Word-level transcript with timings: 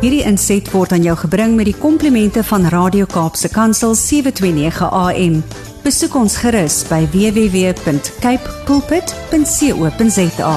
Hierdie 0.00 0.22
inset 0.24 0.64
word 0.72 0.94
aan 0.96 1.02
jou 1.04 1.12
gebring 1.26 1.58
met 1.58 1.66
die 1.68 1.76
komplimente 1.76 2.40
van 2.48 2.62
Radio 2.72 3.04
Kaapse 3.04 3.50
Kansel 3.52 3.92
729 3.92 4.88
AM. 4.96 5.34
Besoek 5.84 6.16
ons 6.16 6.38
gerus 6.40 6.78
by 6.88 7.02
www.cape 7.12 8.54
pulpit.co.za. 8.64 10.54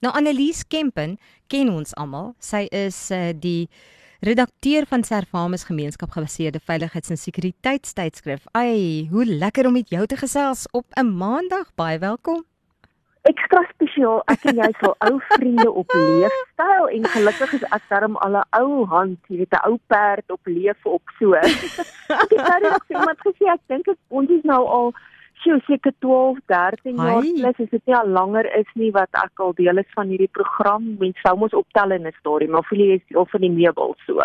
Nou 0.00 0.16
Annelies 0.16 0.64
Kempen 0.64 1.18
ken 1.52 1.68
ons 1.68 1.92
almal. 2.00 2.32
Sy 2.40 2.64
is 2.72 2.96
uh, 3.12 3.36
die 3.36 3.68
redakteur 4.24 4.88
van 4.88 5.04
Servamus 5.04 5.68
Gemeenskap 5.68 6.16
gebaseerde 6.16 6.64
veiligheids- 6.64 7.12
en 7.12 7.20
sekuriteitstydskrif. 7.20 8.48
Ai, 8.56 9.04
hoe 9.12 9.28
lekker 9.28 9.68
om 9.68 9.76
met 9.76 9.92
jou 9.92 10.08
te 10.08 10.16
gesels 10.16 10.64
op 10.72 10.88
'n 10.96 11.12
Maandag. 11.12 11.76
Baie 11.76 12.00
welkom 12.00 12.48
ekstra 13.28 13.62
spesiaal 13.72 14.22
ek 14.32 14.46
en 14.50 14.60
jy 14.62 14.70
sal 14.80 14.94
ou 15.08 15.18
vriende 15.32 15.70
op 15.70 15.92
leefstyl 15.94 16.88
en 16.96 17.04
gelukkig 17.14 17.52
is 17.58 17.66
ek 17.76 17.84
darm 17.90 18.16
al 18.16 18.38
'n 18.40 18.44
ou 18.60 18.86
hand, 18.86 19.18
jy 19.28 19.38
weet 19.42 19.54
'n 19.58 19.66
ou 19.68 19.78
perd 19.86 20.30
op 20.30 20.40
leef 20.46 20.86
op 20.86 21.02
so. 21.18 21.34
ek 22.22 22.30
het 22.30 22.48
nou 22.48 22.60
net 22.62 22.82
iemand 22.88 23.18
gesê 23.26 23.50
ek 23.52 23.62
dink 23.66 23.86
ons 24.08 24.30
is 24.30 24.44
nou 24.44 24.64
al 24.66 24.92
sjoe 25.42 25.60
seker 25.66 25.92
12, 25.98 26.38
13 26.46 26.96
jaar 26.96 27.22
plus 27.22 27.58
is 27.64 27.70
dit 27.70 27.82
nie 27.86 27.96
al 27.96 28.08
langer 28.08 28.46
is 28.58 28.70
nie 28.74 28.90
wat 28.90 29.10
ek 29.12 29.40
al 29.44 29.54
deel 29.54 29.78
is 29.78 29.90
van 29.94 30.08
hierdie 30.08 30.32
program. 30.38 30.96
Mense 30.98 31.20
sou 31.22 31.36
mos 31.36 31.54
optel 31.54 31.94
in 31.96 32.06
'n 32.06 32.14
storie, 32.18 32.48
maar 32.48 32.66
voel 32.68 32.78
jy 32.78 33.00
is 33.00 33.16
of 33.16 33.30
van 33.30 33.40
die 33.40 33.54
meubel 33.60 33.94
so. 34.06 34.22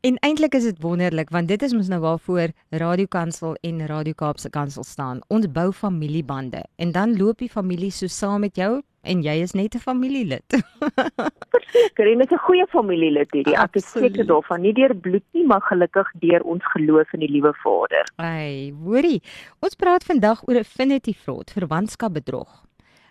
En 0.00 0.14
eintlik 0.22 0.54
is 0.54 0.62
dit 0.62 0.76
wonderlik 0.78 1.30
want 1.34 1.48
dit 1.50 1.62
is 1.62 1.72
mos 1.74 1.88
nou 1.90 1.98
waarvoor 2.00 2.52
Radio 2.70 3.06
Kansel 3.10 3.56
en 3.66 3.80
Radio 3.86 4.14
Kaapse 4.14 4.50
Kansel 4.50 4.84
staan. 4.86 5.24
Ons 5.26 5.48
bou 5.50 5.72
familiebande 5.72 6.60
en 6.76 6.92
dan 6.94 7.16
loop 7.18 7.42
die 7.42 7.50
familie 7.50 7.90
so 7.90 8.06
saam 8.06 8.46
met 8.46 8.54
jou 8.56 8.78
en 9.02 9.24
jy 9.26 9.34
is 9.42 9.56
net 9.58 9.74
'n 9.74 9.82
familielid. 9.82 10.46
Verseker, 11.54 12.12
en 12.12 12.18
dit 12.18 12.30
is 12.30 12.36
'n 12.36 12.44
goeie 12.46 12.66
familielid 12.66 13.32
hierdie. 13.32 13.56
Ek 13.58 13.74
is 13.74 13.90
seker 13.90 14.26
daarvan, 14.26 14.60
nie 14.60 14.72
deur 14.72 14.94
bloed 14.94 15.26
nie, 15.32 15.46
maar 15.46 15.66
gelukkig 15.66 16.12
deur 16.12 16.42
ons 16.42 16.62
geloof 16.64 17.12
in 17.12 17.20
die 17.20 17.30
liewe 17.30 17.54
Vader. 17.54 18.06
Ai, 18.16 18.72
hoorie. 18.84 19.22
Ons 19.58 19.74
praat 19.74 20.04
vandag 20.04 20.46
oor 20.46 20.58
affinity 20.58 21.14
fraud, 21.14 21.50
verwantskapbedrog. 21.50 22.62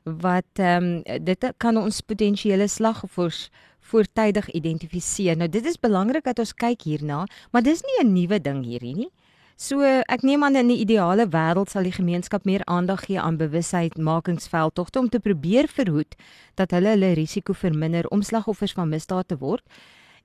Wat 0.04 0.56
ehm 0.56 1.04
um, 1.04 1.24
dit 1.24 1.54
kan 1.58 1.78
ons 1.78 2.02
potensiële 2.02 2.68
slagoffers 2.68 3.50
voortydig 3.88 4.50
identifiseer. 4.52 5.38
Nou 5.38 5.50
dit 5.50 5.66
is 5.66 5.80
belangrik 5.80 6.24
dat 6.28 6.40
ons 6.40 6.54
kyk 6.54 6.84
hierna, 6.88 7.26
maar 7.52 7.64
dis 7.64 7.82
nie 7.82 8.04
'n 8.04 8.14
nuwe 8.14 8.42
ding 8.42 8.64
hierdie 8.66 8.96
nie. 8.96 9.12
So 9.58 9.82
ek 9.82 10.22
neem 10.22 10.44
aan 10.44 10.56
in 10.56 10.68
'n 10.70 10.80
ideale 10.86 11.26
wêreld 11.28 11.70
sal 11.70 11.84
die 11.84 11.92
gemeenskap 11.92 12.46
meer 12.46 12.62
aandag 12.66 13.06
gee 13.06 13.20
aan 13.20 13.38
bewusheidmakingsveldtogte 13.38 15.00
om 15.00 15.10
te 15.10 15.20
probeer 15.20 15.68
verhoed 15.68 16.16
dat 16.56 16.72
hulle 16.72 16.90
hulle 16.90 17.14
risiko 17.14 17.54
verminder 17.54 18.08
om 18.08 18.22
slagoffers 18.22 18.74
van 18.74 18.90
misdaad 18.90 19.28
te 19.28 19.38
word. 19.38 19.64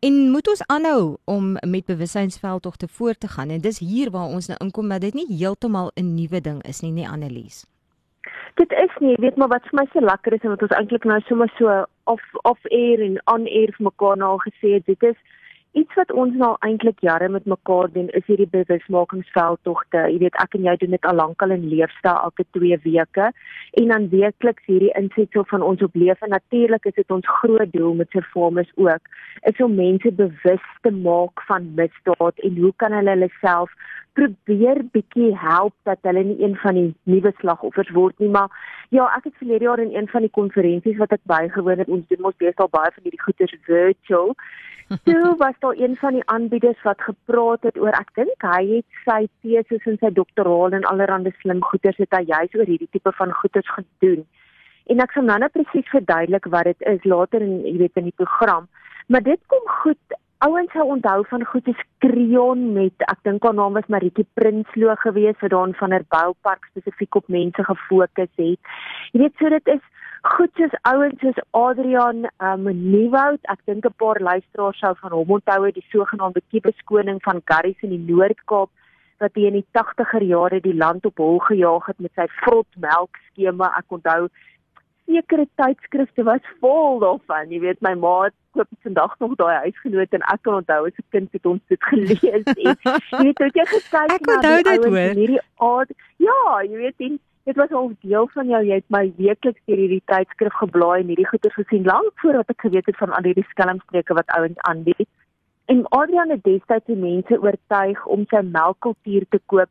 En 0.01 0.31
moet 0.31 0.49
ons 0.49 0.63
aanhou 0.67 1.17
om 1.25 1.53
met 1.53 1.85
bewusheidveldtogte 1.87 2.89
voort 2.89 3.21
te 3.21 3.29
gaan 3.29 3.49
en 3.49 3.61
dis 3.61 3.79
hier 3.79 4.11
waar 4.11 4.29
ons 4.29 4.47
nou 4.47 4.59
inkom 4.61 4.89
dat 4.89 5.01
dit 5.01 5.15
nie 5.15 5.37
heeltemal 5.37 5.91
'n 5.95 6.15
nuwe 6.15 6.41
ding 6.41 6.63
is 6.63 6.81
nie, 6.81 6.93
nie 6.93 7.09
Annelies. 7.09 7.65
Dit 8.61 8.73
is 8.73 8.97
nie, 9.01 9.15
weet 9.21 9.37
maar 9.37 9.49
wat 9.49 9.67
vir 9.71 9.79
my 9.81 9.87
so 9.93 10.01
lekker 10.01 10.33
is 10.33 10.43
en 10.43 10.55
wat 10.55 10.63
ons 10.63 10.75
eintlik 10.79 11.05
nou 11.05 11.21
sommer 11.27 11.53
so 11.59 11.85
of 12.05 12.23
of 12.43 12.59
air 12.71 13.01
en 13.01 13.21
on 13.35 13.47
air 13.47 13.73
vir 13.77 13.87
mekaar 13.89 14.17
nou 14.17 14.37
gesê 14.45 14.77
het 14.79 14.87
dit 14.87 15.03
is 15.13 15.19
iets 15.73 15.95
wat 15.97 16.13
ons 16.13 16.35
nou 16.37 16.51
eintlik 16.67 17.01
jare 17.01 17.29
met 17.33 17.47
mekaar 17.49 17.89
doen 17.93 18.09
is 18.19 18.27
hierdie 18.27 18.49
bewusmakingsveldtogte. 18.53 20.03
Jy 20.13 20.19
weet 20.21 20.37
ek 20.43 20.57
en 20.59 20.67
jy 20.69 20.75
doen 20.83 20.97
dit 20.97 21.09
al 21.09 21.17
lankal 21.17 21.55
in 21.57 21.65
leefstyl 21.71 22.19
elke 22.29 22.45
2 22.59 22.79
weke. 22.85 23.31
En 23.81 23.89
dan 23.95 24.09
weekliks 24.13 24.69
hierdie 24.69 24.93
insetsel 25.01 25.47
van 25.49 25.65
ons 25.65 25.83
op 25.83 25.97
leef 25.97 26.21
en 26.21 26.35
natuurlik 26.37 26.91
is 26.91 26.99
dit 26.99 27.17
ons 27.17 27.33
groot 27.41 27.73
doel 27.73 27.95
met 28.03 28.11
Servamus 28.13 28.73
ook 28.77 29.09
is 29.49 29.65
om 29.65 29.75
mense 29.75 30.13
bewus 30.13 30.69
te 30.85 30.93
maak 30.93 31.41
van 31.49 31.73
misdaad 31.79 32.45
en 32.45 32.59
hoe 32.61 32.73
kan 32.77 32.93
hulle 32.93 33.11
hulle 33.17 33.31
self 33.41 33.73
probeer 34.13 34.83
bietjie 34.93 35.31
help 35.39 35.75
dat 35.89 36.05
hulle 36.05 36.25
nie 36.29 36.39
een 36.43 36.57
van 36.61 36.77
die 36.77 36.91
nuwe 37.09 37.33
slagoffers 37.39 37.93
word 37.97 38.19
nie. 38.21 38.29
Maar 38.29 38.53
ja 38.93 39.09
ek 39.17 39.31
het 39.31 39.41
verlede 39.41 39.65
jaar 39.65 39.81
in 39.81 39.95
een 39.97 40.09
van 40.13 40.27
die 40.27 40.35
konferensies 40.41 41.01
wat 41.01 41.17
ek 41.17 41.25
bygewoon 41.33 41.81
het 41.81 41.89
ons 41.89 42.05
doen 42.11 42.27
mos 42.27 42.37
deesdae 42.43 42.69
baie 42.77 42.93
van 42.93 43.09
hierdie 43.09 43.25
goeders 43.25 43.57
virtual. 43.69 44.37
Toe 45.09 45.35
was 45.41 45.57
daar 45.63 45.79
een 45.79 45.97
van 45.97 46.17
die 46.19 46.27
aanbieders 46.35 46.83
wat 46.83 47.01
gepraat 47.09 47.63
het 47.69 47.79
oor 47.79 47.95
ek 47.99 48.11
dink 48.19 48.47
hy 48.55 48.63
het 48.77 49.03
sy 49.07 49.21
teses 49.47 49.87
en 49.91 49.99
sy 50.01 50.11
doktoraal 50.15 50.75
en 50.79 50.89
allerlei 50.91 51.33
slim 51.39 51.63
goeders 51.71 52.01
het 52.03 52.17
hy 52.19 52.25
juist 52.31 52.57
oor 52.59 52.71
hierdie 52.71 52.91
tipe 52.91 53.13
van 53.19 53.35
goeders 53.43 53.71
gedoen. 53.77 54.25
En 54.91 55.05
ek 55.05 55.15
sal 55.15 55.29
nou 55.29 55.39
net 55.39 55.55
presies 55.55 55.93
verduidelik 55.95 56.49
wat 56.55 56.71
dit 56.71 56.89
is 56.95 57.07
later 57.15 57.45
in 57.47 57.63
jy 57.69 57.77
weet 57.85 58.03
in 58.03 58.11
die 58.11 58.19
program. 58.19 58.69
Maar 59.07 59.23
dit 59.23 59.41
kom 59.53 59.63
goed 59.85 60.19
ouens 60.43 60.73
sou 60.75 60.89
onthou 60.91 61.23
van 61.31 61.45
goed 61.47 61.69
is 61.71 61.83
Creon 62.03 62.73
met 62.75 63.07
ek 63.07 63.23
dink 63.29 63.45
haar 63.47 63.55
naam 63.55 63.79
was 63.79 63.87
Maritje 63.95 64.27
Prinsloo 64.35 64.95
geweest 65.05 65.41
wat 65.45 65.55
daar 65.55 65.75
van 65.81 65.95
'n 65.95 66.07
boupark 66.09 66.67
spesifiek 66.71 67.15
op 67.15 67.29
mense 67.29 67.65
gefokus 67.65 68.33
het. 68.37 68.61
Jy 69.13 69.21
weet 69.23 69.37
so 69.39 69.49
dit 69.49 69.67
is 69.77 69.85
goed 70.23 70.51
soos 70.57 70.75
ouens 70.87 71.19
soos 71.21 71.39
Adrian 71.51 72.27
um, 72.39 72.69
Nieuwoud, 72.71 73.41
ek 73.51 73.65
dink 73.67 73.87
'n 73.87 73.95
paar 73.99 74.21
luisteraars 74.21 74.79
sou 74.79 74.95
van 75.01 75.13
hom 75.13 75.35
onthou 75.39 75.71
die 75.73 75.85
sogenaamde 75.91 76.43
kiebeskoning 76.51 77.19
van 77.23 77.43
Garries 77.45 77.83
in 77.83 77.91
die 77.91 78.05
Noord-Kaap 78.07 78.71
wat 79.19 79.35
hy 79.35 79.47
in 79.51 79.59
die 79.59 79.67
80er 79.79 80.23
jare 80.23 80.61
die 80.61 80.75
land 80.75 81.07
op 81.07 81.19
hol 81.19 81.39
gejaag 81.39 81.87
het 81.87 81.99
met 81.99 82.13
sy 82.15 82.27
vrot 82.43 82.71
melk 82.77 83.19
skema. 83.31 83.71
Ek 83.79 83.91
onthou 83.99 84.29
sekere 85.07 85.47
tydskrifte 85.59 86.23
was 86.23 86.45
vol 86.61 87.01
daarvan. 87.03 87.51
Jy 87.51 87.61
weet 87.67 87.83
my 87.83 87.95
ma 87.95 88.15
het 88.27 88.35
koop 88.55 88.69
vandag 88.87 89.19
nog 89.19 89.35
daai 89.41 89.67
huisgenoot 89.67 90.15
en 90.19 90.25
ek 90.35 90.43
kan 90.47 90.55
onthou 90.61 90.87
as 90.87 90.99
'n 90.99 91.11
kind 91.11 91.33
het 91.33 91.47
ons 91.47 91.63
dit 91.69 91.83
gelees 91.91 92.23
en 92.23 92.43
jy 93.27 93.33
weet 93.41 93.59
jy 93.59 93.67
gekyk 93.75 94.27
na 94.27 94.41
die 94.41 94.71
ouens 94.71 95.19
hierdie 95.19 95.45
aard. 95.59 95.91
Ja, 96.17 96.63
jy 96.63 96.77
weet 96.77 96.99
en 96.99 97.19
dit 97.45 97.57
was 97.57 97.71
al 97.71 97.93
deel 98.01 98.29
van 98.35 98.49
jou 98.49 98.63
jy 98.65 98.79
het 98.79 98.95
my 98.95 99.03
weekliks 99.19 99.61
deur 99.67 99.81
hierdie 99.83 100.03
tydskrif 100.11 100.55
geblaai 100.61 101.03
en 101.03 101.11
hierdie 101.11 101.29
goeie 101.31 101.53
gesien 101.57 101.89
lank 101.91 102.13
voordat 102.23 102.55
ek 102.55 102.65
geweet 102.67 102.91
het 102.91 102.99
van 103.03 103.15
al 103.17 103.27
hierdie 103.27 103.49
skelmstreke 103.51 104.15
wat 104.19 104.35
ouens 104.39 104.65
aanbied. 104.71 105.09
En 105.73 105.85
Adrian 105.99 106.31
het 106.31 106.45
destyds 106.47 106.87
die 106.91 106.99
mense 106.99 107.39
oortuig 107.43 108.07
om 108.07 108.27
sy 108.31 108.43
melkkultuur 108.47 109.27
te 109.35 109.41
koop 109.51 109.71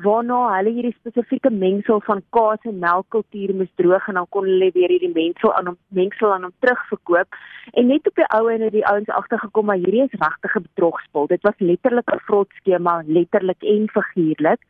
waarna 0.00 0.38
hulle 0.54 0.72
hierdie 0.72 0.96
spesifieke 0.96 1.50
mengsel 1.52 2.00
van 2.06 2.22
kaas 2.36 2.64
en 2.70 2.78
melkkultuur 2.80 3.52
moes 3.58 3.72
droog 3.76 4.06
en 4.08 4.20
dan 4.20 4.28
kon 4.36 4.46
hulle 4.48 4.70
weer 4.76 4.92
hierdie 4.94 5.12
mengsel 5.12 5.52
aan 5.58 5.72
hom 5.72 5.78
mengsel 6.00 6.32
aan 6.32 6.46
hom 6.48 6.54
terugverkoop. 6.64 7.40
En 7.76 7.90
net 7.92 8.06
op 8.08 8.16
die 8.16 8.28
ou 8.36 8.44
en 8.52 8.64
het 8.64 8.72
die 8.72 8.86
ouens 8.86 9.12
agtergekom 9.20 9.68
maar 9.68 9.82
hierdie 9.82 10.06
is 10.06 10.20
regtige 10.24 10.62
bedrogspel 10.68 11.28
dit 11.34 11.48
was 11.48 11.64
letterlik 11.72 12.14
'n 12.14 12.24
vrot 12.28 12.60
skema 12.62 13.02
letterlik 13.06 13.62
en 13.74 13.88
figuurlik 13.96 14.60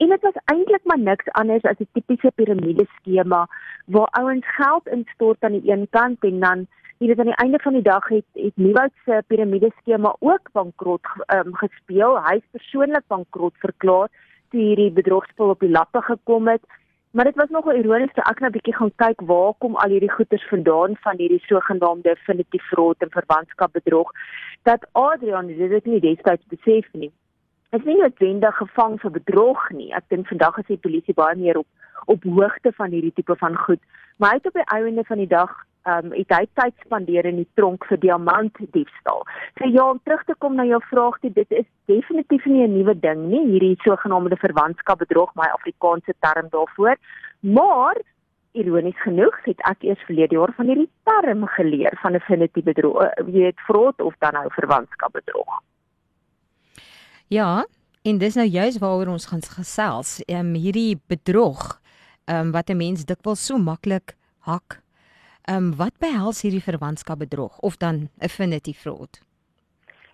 En 0.00 0.08
dit 0.08 0.20
was 0.20 0.36
eintlik 0.44 0.84
maar 0.84 0.98
niks 0.98 1.32
anders 1.40 1.62
as 1.62 1.78
'n 1.78 1.88
tipiese 1.92 2.30
piramide 2.34 2.86
skema 2.96 3.40
waar 3.86 4.08
ouens 4.20 4.46
geld 4.56 4.86
instort 4.86 5.44
aan 5.44 5.52
die 5.58 5.72
een 5.72 5.86
kant 5.90 6.24
en 6.24 6.40
dan 6.40 6.66
hier 6.98 7.18
aan 7.18 7.30
die 7.32 7.42
einde 7.44 7.58
van 7.58 7.72
die 7.72 7.82
dag 7.82 8.08
het 8.08 8.24
het 8.32 8.56
Nieuwoud 8.56 8.92
se 9.04 9.22
piramide 9.26 9.70
skema 9.80 10.16
ook 10.18 10.52
bankrot 10.52 11.04
um, 11.34 11.54
gespeel. 11.54 12.22
Hy 12.26 12.34
is 12.34 12.50
persoonlik 12.50 13.06
bankrot 13.06 13.54
verklaar 13.56 14.08
toe 14.50 14.60
hierdie 14.60 14.90
bedrogspel 14.90 15.48
op 15.48 15.60
die 15.60 15.70
lappe 15.70 16.02
gekom 16.02 16.48
het. 16.48 16.62
Maar 17.10 17.24
dit 17.24 17.36
was 17.36 17.48
nogal 17.48 17.74
ironies 17.74 18.12
toe 18.12 18.24
ek 18.24 18.40
nou 18.40 18.50
'n 18.50 18.56
bietjie 18.56 18.76
gaan 18.76 18.94
kyk 18.96 19.20
waar 19.20 19.52
kom 19.58 19.76
al 19.76 19.90
hierdie 19.90 20.14
goederes 20.16 20.48
vandaan 20.48 20.96
van 20.96 21.16
hierdie 21.16 21.44
sogenaamde 21.44 22.08
definitive 22.08 22.64
fraud 22.64 22.96
en 22.98 23.10
verwantskap 23.10 23.72
bedrog 23.72 24.10
dat 24.62 24.88
Adrian 24.92 25.46
dit 25.46 25.84
nie 25.84 26.00
destyds 26.00 26.46
besef 26.48 26.92
nie 26.92 27.12
is 27.76 27.84
nie 27.84 27.96
noodwendig 27.96 28.56
gevang 28.56 29.00
vir 29.00 29.10
bedrog 29.10 29.70
nie. 29.70 29.92
Ek 29.94 30.04
dink 30.08 30.28
vandag 30.28 30.58
is 30.58 30.66
die 30.66 30.82
polisie 30.86 31.14
baie 31.14 31.36
meer 31.36 31.58
op 31.62 31.66
op 32.10 32.22
hoogte 32.24 32.72
van 32.72 32.90
hierdie 32.90 33.12
tipe 33.14 33.36
van 33.36 33.56
goed. 33.56 33.80
Maar 34.16 34.30
hy 34.30 34.38
het 34.40 34.46
op 34.46 34.56
die 34.58 34.70
einde 34.76 35.04
van 35.04 35.20
die 35.22 35.30
dag 35.30 35.50
ehm 35.88 36.10
um, 36.10 36.12
het 36.12 36.32
hy 36.36 36.44
tyd 36.60 36.74
spandeer 36.84 37.24
in 37.24 37.38
die 37.40 37.48
tronk 37.56 37.86
vir 37.88 37.98
diamantdiefstal. 38.00 39.22
So 39.58 39.68
ja, 39.68 39.84
om 39.90 40.00
terug 40.04 40.24
te 40.28 40.34
kom 40.38 40.58
na 40.58 40.66
jou 40.68 40.80
vraag, 40.90 41.16
dit 41.22 41.54
is 41.60 41.68
definitief 41.88 42.44
nie 42.44 42.66
'n 42.66 42.76
nuwe 42.76 42.94
ding 43.00 43.22
nie, 43.30 43.46
hierdie 43.46 43.78
sogenaamde 43.84 44.36
verwantskap 44.36 44.98
bedrog, 44.98 45.32
my 45.34 45.48
Afrikaanse 45.54 46.14
term 46.20 46.48
daarvoor. 46.50 46.96
Maar 47.40 47.96
ironies 48.52 49.00
genoeg 49.02 49.36
het 49.44 49.60
ek 49.70 49.82
eers 49.82 50.04
verlede 50.04 50.34
jaar 50.34 50.52
van 50.56 50.66
hierdie 50.66 50.90
term 51.04 51.46
geleer 51.46 51.98
van 52.02 52.14
'n 52.14 52.20
finity 52.20 52.62
bedrog, 52.62 53.02
eh, 53.02 53.24
jy 53.26 53.32
weet 53.32 53.60
fraud 53.60 54.00
of 54.00 54.14
dan 54.18 54.32
nou 54.32 54.48
verwantskap 54.50 55.12
bedrog. 55.12 55.62
Ja, 57.30 57.66
en 58.02 58.18
dis 58.18 58.34
nou 58.34 58.46
juist 58.48 58.80
waaroor 58.82 59.12
ons 59.12 59.28
gaan 59.30 59.42
gesels. 59.42 60.16
Ehm 60.26 60.48
um, 60.50 60.54
hierdie 60.58 60.98
bedrog 61.06 61.60
ehm 62.24 62.46
um, 62.46 62.50
wat 62.50 62.70
'n 62.70 62.76
mens 62.76 63.04
dikwels 63.04 63.44
so 63.46 63.58
maklik 63.58 64.16
hak. 64.38 64.80
Ehm 65.42 65.56
um, 65.56 65.76
wat 65.76 65.94
behels 65.98 66.42
hierdie 66.42 66.62
verwantskap 66.62 67.18
bedrog 67.18 67.58
of 67.58 67.76
dan 67.76 68.08
affinity 68.18 68.74
fraud? 68.74 69.20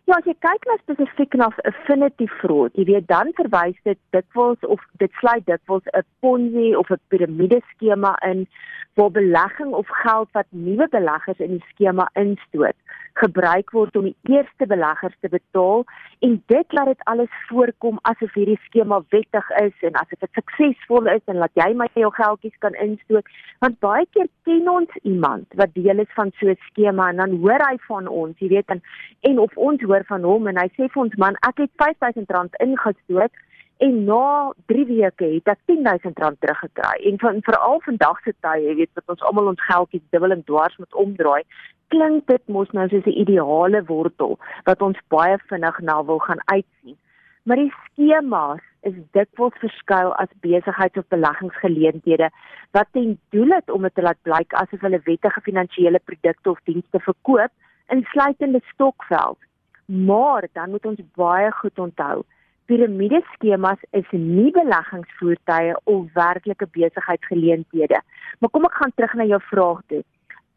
Ja, 0.04 0.14
as 0.18 0.24
jy 0.24 0.36
kyk 0.38 0.68
na 0.68 0.76
spesifiek 0.82 1.34
na 1.34 1.48
affinity 1.64 2.26
fraud, 2.26 2.76
jy 2.76 2.84
weet 2.84 3.08
dan 3.08 3.32
verwys 3.32 3.80
dit 3.82 3.98
dikwels 4.10 4.60
of 4.60 4.84
dit 5.00 5.12
sluit 5.12 5.46
dikwels 5.46 5.88
'n 5.96 6.04
Ponzi 6.20 6.74
of 6.74 6.90
'n 6.90 7.00
piramideskema 7.08 8.12
in 8.30 8.46
waar 8.94 9.10
belegging 9.10 9.72
of 9.72 9.88
geld 9.88 10.28
wat 10.32 10.46
nuwe 10.50 10.88
beleggers 10.88 11.38
in 11.38 11.50
die 11.56 11.64
skema 11.72 12.10
instoot 12.12 12.76
gebruik 13.20 13.72
word 13.72 13.96
om 13.96 14.08
die 14.08 14.16
eerste 14.32 14.66
beleggers 14.68 15.16
te 15.20 15.30
betaal 15.32 15.84
en 16.26 16.36
dit 16.52 16.76
laat 16.78 16.90
dit 16.92 17.04
alles 17.12 17.32
voorkom 17.48 17.98
asof 18.10 18.34
hierdie 18.36 18.58
skema 18.66 19.00
wettig 19.14 19.48
is 19.62 19.86
en 19.88 19.96
asof 20.02 20.20
dit 20.24 20.40
suksesvol 20.40 21.08
is 21.14 21.24
en 21.32 21.40
laat 21.42 21.62
jy 21.62 21.70
my 21.80 21.88
jou 21.94 22.10
geldjies 22.18 22.58
kan 22.64 22.76
instoot. 22.86 23.32
Want 23.64 23.80
baie 23.84 24.04
keer 24.12 24.28
ken 24.48 24.68
ons 24.72 25.00
iemand 25.02 25.58
wat 25.60 25.74
deel 25.78 26.04
is 26.04 26.12
van 26.18 26.32
so 26.40 26.48
'n 26.52 26.60
skema 26.68 27.08
en 27.10 27.24
dan 27.24 27.38
hoor 27.40 27.62
hy 27.70 27.76
van 27.88 28.08
ons 28.08 28.38
jy 28.38 28.48
weet 28.48 28.70
en, 28.70 28.82
en 29.20 29.38
of 29.38 29.56
ons 29.56 29.82
hoor 29.82 30.04
van 30.08 30.22
hom 30.22 30.46
en 30.46 30.60
hy 30.60 30.68
sê 30.76 30.88
vir 30.92 31.02
ons 31.02 31.16
man 31.16 31.36
ek 31.48 31.64
het 31.64 31.72
R5000 31.88 32.60
ingestoot 32.68 33.32
en 33.78 34.04
na 34.04 34.52
3 34.72 34.84
weke 34.88 35.26
het 35.34 35.48
ek 35.52 35.58
R10000 35.68 36.38
teruggekry. 36.40 36.96
En 37.08 37.18
van 37.18 37.42
veral 37.44 37.80
vandag 37.84 38.20
se 38.24 38.32
tye 38.40 38.62
jy 38.68 38.74
weet 38.74 38.92
dat 38.94 39.12
ons 39.12 39.24
almal 39.28 39.52
ons 39.52 39.66
geldjies 39.68 40.06
dubbel 40.10 40.32
en 40.36 40.44
dwars 40.44 40.76
moet 40.80 40.94
omdraai 40.94 41.42
klink 41.94 42.26
dit 42.26 42.48
mos 42.48 42.70
nou 42.76 42.88
soos 42.88 43.06
'n 43.06 43.20
ideale 43.24 43.82
wortel 43.90 44.38
wat 44.68 44.82
ons 44.82 44.98
baie 45.08 45.38
vinnig 45.48 45.80
na 45.80 46.04
wil 46.04 46.18
gaan 46.18 46.42
uitsien 46.44 46.96
maar 47.44 47.56
die 47.56 47.72
skemas 47.84 48.62
is 48.82 48.94
dikwels 49.12 49.58
verskuil 49.64 50.14
as 50.22 50.28
besigheids- 50.40 50.98
of 50.98 51.08
beleggingsgeleenthede 51.08 52.30
wat 52.70 52.88
ten 52.92 53.18
doel 53.30 53.50
het 53.58 53.70
om 53.70 53.82
dit 53.82 53.94
te 53.94 54.02
laat 54.02 54.22
blyk 54.22 54.52
asof 54.52 54.80
hulle 54.80 55.00
wettige 55.04 55.40
finansiële 55.40 56.00
produkte 56.04 56.50
of 56.50 56.60
dienste 56.64 57.00
verkoop 57.00 57.52
insluitende 57.88 58.60
stokveld 58.72 59.38
maar 59.86 60.48
dan 60.52 60.70
moet 60.70 60.86
ons 60.86 61.00
baie 61.14 61.50
goed 61.52 61.78
onthou 61.78 62.24
piramideskemas 62.66 63.78
is 63.90 64.08
nie 64.10 64.50
beleggingsvoertuie 64.54 65.74
of 65.84 66.12
werklike 66.14 66.66
besigheidsgeleenthede. 66.74 68.00
Maar 68.38 68.50
kom 68.50 68.66
ek 68.68 68.78
gaan 68.80 68.94
terug 68.94 69.14
na 69.14 69.26
jou 69.30 69.40
vraag 69.50 69.82
toe. 69.92 70.02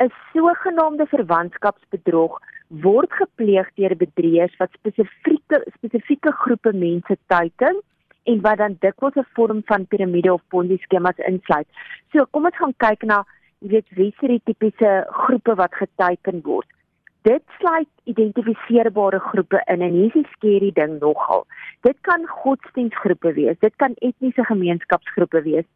'n 0.04 0.12
Sogenaamde 0.34 1.06
verwantskapsbedrog 1.14 2.40
word 2.86 3.12
gepleeg 3.22 3.70
deur 3.76 3.96
bedrieërs 4.04 4.56
wat 4.60 4.72
spesifieke 4.80 5.62
spesifieke 5.78 6.32
groepe 6.32 6.74
mense 6.74 7.18
teiken 7.28 7.82
en 8.24 8.42
wat 8.42 8.58
dan 8.58 8.78
dikwels 8.80 9.16
'n 9.16 9.28
vorm 9.36 9.62
van 9.66 9.88
piramide 9.88 10.34
of 10.34 10.48
ponzi 10.48 10.78
skemas 10.78 11.18
insluit. 11.32 11.68
So 12.12 12.26
kom 12.32 12.46
ons 12.46 12.56
gaan 12.56 12.76
kyk 12.78 13.04
na 13.04 13.24
jy 13.60 13.70
weet 13.70 13.90
wie 13.90 14.14
se 14.20 14.28
die 14.28 14.42
tipiese 14.44 14.92
groepe 15.10 15.56
wat 15.56 15.74
geteiken 15.74 16.42
word 16.44 16.70
dit 17.22 17.44
sluit 17.60 17.90
identifiseerbare 18.04 19.20
groepe 19.20 19.62
in 19.68 19.82
en 19.82 19.96
hier 19.98 20.08
is 20.08 20.14
die 20.16 20.28
skerry 20.36 20.72
ding 20.76 21.00
nogal. 21.02 21.46
Dit 21.88 21.98
kan 22.08 22.26
godsdienstgroepe 22.42 23.34
wees, 23.36 23.60
dit 23.60 23.76
kan 23.84 23.96
etniese 24.00 24.46
gemeenskapsgroepe 24.48 25.42
wees. 25.44 25.68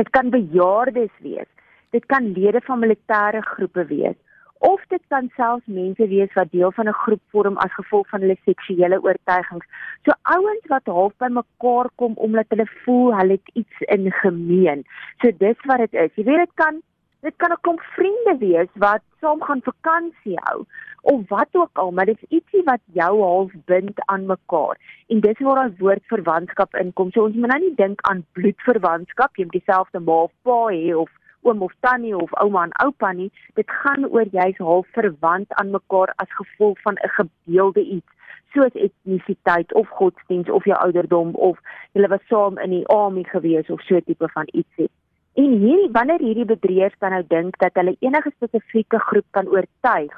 Dit 0.00 0.10
kan 0.16 0.30
bejaardes 0.32 1.12
wees. 1.20 1.48
Dit 1.90 2.06
kan 2.06 2.32
lede 2.32 2.60
van 2.60 2.82
militêre 2.82 3.40
groepe 3.54 3.86
wees 3.86 4.18
of 4.60 4.80
dit 4.92 5.00
kan 5.08 5.30
selfs 5.36 5.64
mense 5.64 6.06
wees 6.08 6.32
wat 6.36 6.50
deel 6.52 6.72
van 6.78 6.88
'n 6.88 7.00
groep 7.02 7.22
vorm 7.32 7.56
as 7.56 7.72
gevolg 7.72 8.08
van 8.08 8.20
hulle 8.20 8.36
seksuele 8.44 9.02
oortuigings. 9.02 9.66
So 10.04 10.12
ouens 10.22 10.66
wat 10.72 10.84
half 10.84 11.12
by 11.16 11.28
mekaar 11.28 11.88
kom 11.94 12.12
omdat 12.16 12.46
hulle 12.48 12.68
voel 12.84 13.16
hulle 13.16 13.38
het 13.38 13.50
iets 13.54 13.80
in 13.80 14.12
gemeen. 14.12 14.84
So 15.20 15.30
dis 15.38 15.56
wat 15.64 15.78
dit 15.78 15.92
is. 15.92 16.14
Jy 16.14 16.24
weet 16.24 16.44
dit 16.44 16.54
kan 16.54 16.82
Dit 17.20 17.34
kan 17.36 17.52
'n 17.52 17.60
klomp 17.60 17.80
vriende 17.80 18.34
wees 18.38 18.68
wat 18.74 19.02
saam 19.20 19.42
gaan 19.42 19.60
vakansie 19.62 20.38
hou 20.44 20.64
of 21.02 21.28
wat 21.28 21.48
ook 21.52 21.78
al, 21.78 21.90
maar 21.90 22.06
dit 22.06 22.22
is 22.22 22.28
ietsie 22.28 22.62
wat 22.64 22.80
jou 22.92 23.22
half 23.22 23.50
bind 23.64 23.96
aan 24.06 24.26
mekaar. 24.26 24.76
En 25.08 25.20
dis 25.20 25.38
waar 25.38 25.54
daai 25.54 25.74
woord 25.78 26.04
verwantskap 26.04 26.74
inkom. 26.74 27.10
So 27.10 27.24
ons 27.24 27.34
moet 27.34 27.48
nou 27.48 27.60
nie 27.60 27.74
dink 27.74 28.00
aan 28.00 28.26
bloedverwantskap, 28.32 29.36
jy 29.36 29.44
moet 29.44 29.52
dieselfde 29.52 30.00
ma 30.00 30.12
of 30.12 30.32
pa 30.42 30.60
hê 30.72 30.96
of 30.96 31.10
oom 31.42 31.62
of 31.62 31.74
tannie 31.80 32.16
of 32.16 32.32
ouma 32.42 32.64
en 32.68 32.76
oupa 32.84 33.12
nie. 33.12 33.30
Dit 33.54 33.70
gaan 33.82 34.06
oor 34.06 34.28
jy's 34.32 34.58
half 34.58 34.88
verwant 34.96 35.52
aan 35.60 35.70
mekaar 35.70 36.12
as 36.16 36.38
gevolg 36.40 36.80
van 36.86 36.96
'n 37.00 37.14
gebeelde 37.18 37.84
iets 37.84 38.18
soos 38.52 38.74
etnisiteit 38.74 39.74
of 39.74 39.88
godsdiens 39.88 40.50
of 40.50 40.64
jou 40.64 40.78
ouderdom 40.78 41.34
of 41.34 41.58
jy 41.92 42.08
was 42.08 42.24
saam 42.28 42.58
in 42.58 42.70
die 42.70 42.86
army 42.86 43.22
gewees 43.22 43.70
of 43.70 43.82
so 43.86 44.00
tipe 44.00 44.28
van 44.34 44.48
ietsie. 44.52 44.90
En 45.38 45.52
hierdie 45.62 45.90
wanneer 45.94 46.22
hierdie 46.24 46.48
bedrieërs 46.52 46.98
dan 46.98 47.14
nou 47.14 47.22
dink 47.28 47.58
dat 47.62 47.74
hulle 47.78 47.96
enige 48.00 48.32
spesifieke 48.34 48.98
groep 48.98 49.26
kan 49.30 49.48
oortuig 49.48 50.14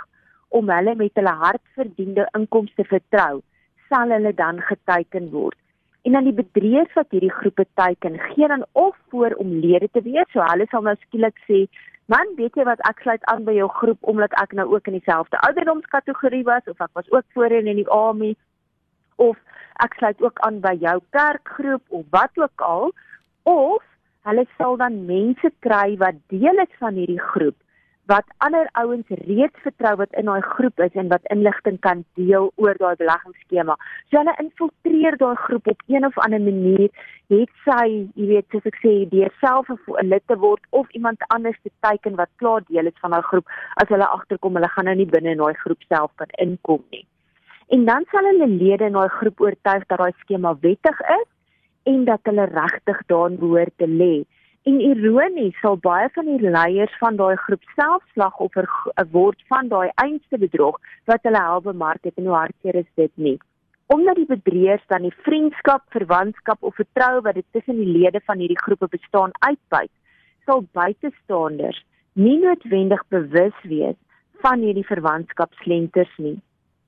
om 0.49 0.71
hulle 0.71 0.95
met 0.95 1.21
hulle 1.21 1.35
hardverdiende 1.45 2.29
inkomste 2.39 2.85
vertrou, 2.85 3.43
sal 3.89 4.13
hulle 4.17 4.33
dan 4.35 4.61
geteken 4.69 5.31
word. 5.31 5.62
En 6.03 6.13
dan 6.13 6.27
die 6.27 6.35
bedrieërs 6.35 6.95
wat 6.99 7.15
hierdie 7.15 7.33
groepe 7.33 7.67
teiken, 7.79 8.19
gee 8.33 8.49
dan 8.49 8.65
of 8.73 8.97
voor 9.09 9.37
om 9.39 9.53
lede 9.63 9.89
te 9.93 10.03
wees, 10.03 10.31
so 10.35 10.43
hulle 10.51 10.67
sal 10.71 10.83
nou 10.83 10.97
skielik 11.05 11.39
sê, 11.47 11.67
"Man, 12.11 12.35
weet 12.37 12.55
jy 12.59 12.65
wat 12.65 12.83
ek 12.89 13.01
sluit 13.03 13.25
aan 13.25 13.45
by 13.45 13.53
jou 13.53 13.69
groep 13.69 13.99
omdat 14.01 14.33
ek 14.43 14.53
nou 14.53 14.67
ook 14.75 14.87
in 14.87 14.99
dieselfde 14.99 15.39
ouderdomskategorie 15.47 16.45
was 16.45 16.67
of 16.67 16.81
ek 16.81 16.91
was 16.93 17.11
ook 17.11 17.25
voorheen 17.35 17.67
in 17.67 17.77
die 17.77 17.89
army 17.89 18.35
of 19.17 19.39
ek 19.85 19.95
sluit 19.95 20.23
ook 20.23 20.39
aan 20.39 20.61
by 20.61 20.75
jou 20.81 21.01
kerkgroep 21.11 21.83
of 21.89 22.05
wat 22.11 22.31
ook 22.35 22.61
al." 22.61 22.93
Of 23.43 23.83
hulle 24.23 24.47
sal 24.59 24.77
dan 24.77 25.07
mense 25.07 25.51
kry 25.59 25.97
wat 25.97 26.15
deel 26.27 26.59
is 26.59 26.79
van 26.79 26.95
hierdie 26.95 27.21
groep 27.21 27.57
wat 28.11 28.25
ander 28.39 28.69
ouens 28.73 29.07
reeds 29.09 29.59
vertrou 29.63 29.95
wat 30.01 30.15
in 30.19 30.27
daai 30.27 30.43
groep 30.43 30.81
is 30.83 30.95
en 30.99 31.09
wat 31.13 31.27
inligting 31.35 31.79
kan 31.87 32.03
deel 32.19 32.51
oor 32.57 32.75
daai 32.81 32.97
beleggingsskema. 32.99 33.77
So 34.11 34.19
hulle 34.19 34.35
infiltreer 34.43 35.17
daai 35.21 35.37
groep 35.45 35.71
op 35.71 35.85
een 35.87 36.07
of 36.07 36.19
ander 36.25 36.43
manier, 36.43 36.91
het 37.31 37.53
sy, 37.65 37.87
jy 38.19 38.27
weet, 38.33 38.49
soos 38.51 38.67
ek 38.73 38.81
sê, 38.83 38.95
deur 39.13 39.31
self 39.41 39.71
'n 39.71 40.09
lid 40.09 40.27
te 40.27 40.37
word 40.37 40.67
of 40.71 40.91
iemand 40.99 41.23
anders 41.29 41.59
te 41.63 41.71
teiken 41.87 42.19
wat 42.19 42.31
klaar 42.43 42.67
deel 42.69 42.91
is 42.91 43.01
van 43.01 43.15
daai 43.15 43.23
groep 43.31 43.47
as 43.83 43.89
hulle 43.89 44.07
agterkom 44.19 44.55
hulle 44.59 44.69
gaan 44.75 44.91
nou 44.91 44.95
nie 44.95 45.11
binne 45.15 45.31
in 45.31 45.45
daai 45.45 45.55
groep 45.63 45.83
self 45.89 46.11
kan 46.17 46.31
inkom 46.39 46.83
nie. 46.91 47.07
En 47.69 47.85
dan 47.85 48.05
sal 48.11 48.25
hulle 48.25 48.49
lede 48.49 48.85
in 48.85 48.99
daai 48.99 49.09
groep 49.09 49.41
oortuig 49.41 49.87
dat 49.87 49.99
daai 49.99 50.13
skema 50.21 50.57
wettig 50.61 51.01
is 51.21 51.29
en 51.85 52.05
dat 52.05 52.21
hulle 52.29 52.45
regtig 52.51 52.99
daarin 53.07 53.39
behoort 53.39 53.77
te 53.79 53.87
lê. 53.87 54.25
En 54.63 54.77
ironies 54.79 55.57
sal 55.59 55.75
baie 55.83 56.07
van 56.15 56.29
die 56.31 56.51
leiers 56.55 56.93
van 57.01 57.17
daai 57.19 57.35
groep 57.45 57.65
self 57.75 58.03
slagoffer 58.15 58.69
word 59.15 59.41
van 59.51 59.71
daai 59.73 59.89
einste 60.05 60.39
bedrog 60.39 60.79
wat 61.11 61.25
hulle 61.27 61.41
help 61.47 61.65
bemark 61.67 62.07
het 62.07 62.21
en 62.23 62.29
hoe 62.31 62.37
hartseer 62.37 62.79
is 62.83 62.91
dit 63.01 63.11
nie. 63.25 63.39
Omdat 63.91 64.21
die 64.21 64.29
bedrieërs 64.29 64.85
dan 64.93 65.03
die 65.09 65.17
vriendskap, 65.27 65.83
verwantskap 65.97 66.63
of 66.63 66.79
vertroue 66.79 67.25
wat 67.27 67.41
dit 67.41 67.49
tussen 67.51 67.81
die 67.83 67.91
lede 67.91 68.23
van 68.29 68.39
hierdie 68.39 68.61
groepe 68.63 68.87
bestaan 68.95 69.35
uitbuit, 69.41 69.91
sal 70.47 70.63
buitestanders 70.79 71.83
nie 72.15 72.39
noodwendig 72.45 73.03
bewus 73.11 73.59
wees 73.67 73.99
van 74.47 74.63
hierdie 74.63 74.87
verwantskapslenters 74.87 76.15
nie. 76.23 76.39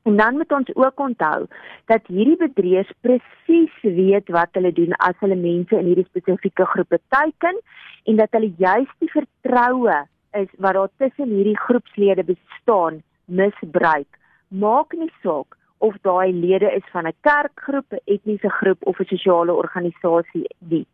En 0.04 0.16
dan 0.16 0.36
moet 0.36 0.52
ons 0.52 0.74
ook 0.74 1.00
onthou 1.00 1.46
dat 1.88 2.06
hierdie 2.12 2.36
bedrieërs 2.36 2.90
presies 3.00 3.76
weet 3.82 4.28
wat 4.28 4.52
hulle 4.52 4.72
doen 4.76 4.92
as 5.06 5.16
hulle 5.24 5.38
mense 5.40 5.78
in 5.78 5.86
hierdie 5.88 6.08
spesifieke 6.10 6.66
groepe 6.72 6.98
teiken 7.08 7.60
en 8.04 8.20
dat 8.20 8.36
hulle 8.36 8.52
juis 8.58 8.90
die 9.00 9.08
vertroue 9.14 9.96
is 10.40 10.50
wat 10.58 10.76
daar 10.76 10.92
tussen 11.00 11.32
hierdie 11.32 11.56
groepslede 11.58 12.24
bestaan 12.24 13.00
misbruik. 13.24 14.20
Maak 14.48 14.92
nie 14.92 15.12
saak 15.22 15.56
of 15.78 15.96
daai 16.02 16.32
lede 16.32 16.68
is 16.76 16.84
van 16.92 17.08
'n 17.08 17.16
kerkgroep, 17.20 17.88
'n 17.92 18.04
etniese 18.04 18.50
groep 18.58 18.86
of 18.86 19.00
'n 19.00 19.08
sosiale 19.14 19.52
organisasie 19.52 20.46
nie. 20.58 20.86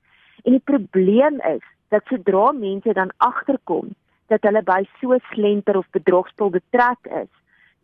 En 0.44 0.52
die 0.52 0.66
probleem 0.72 1.40
is 1.56 1.64
dat 1.88 2.06
sodra 2.06 2.52
mense 2.52 2.92
dan 2.92 3.10
agterkom 3.16 3.90
dat 4.26 4.42
hulle 4.42 4.62
by 4.62 4.82
so 5.00 5.18
slenter 5.32 5.76
of 5.76 5.90
bedrogspel 5.90 6.50
betrek 6.50 6.98
is, 7.22 7.32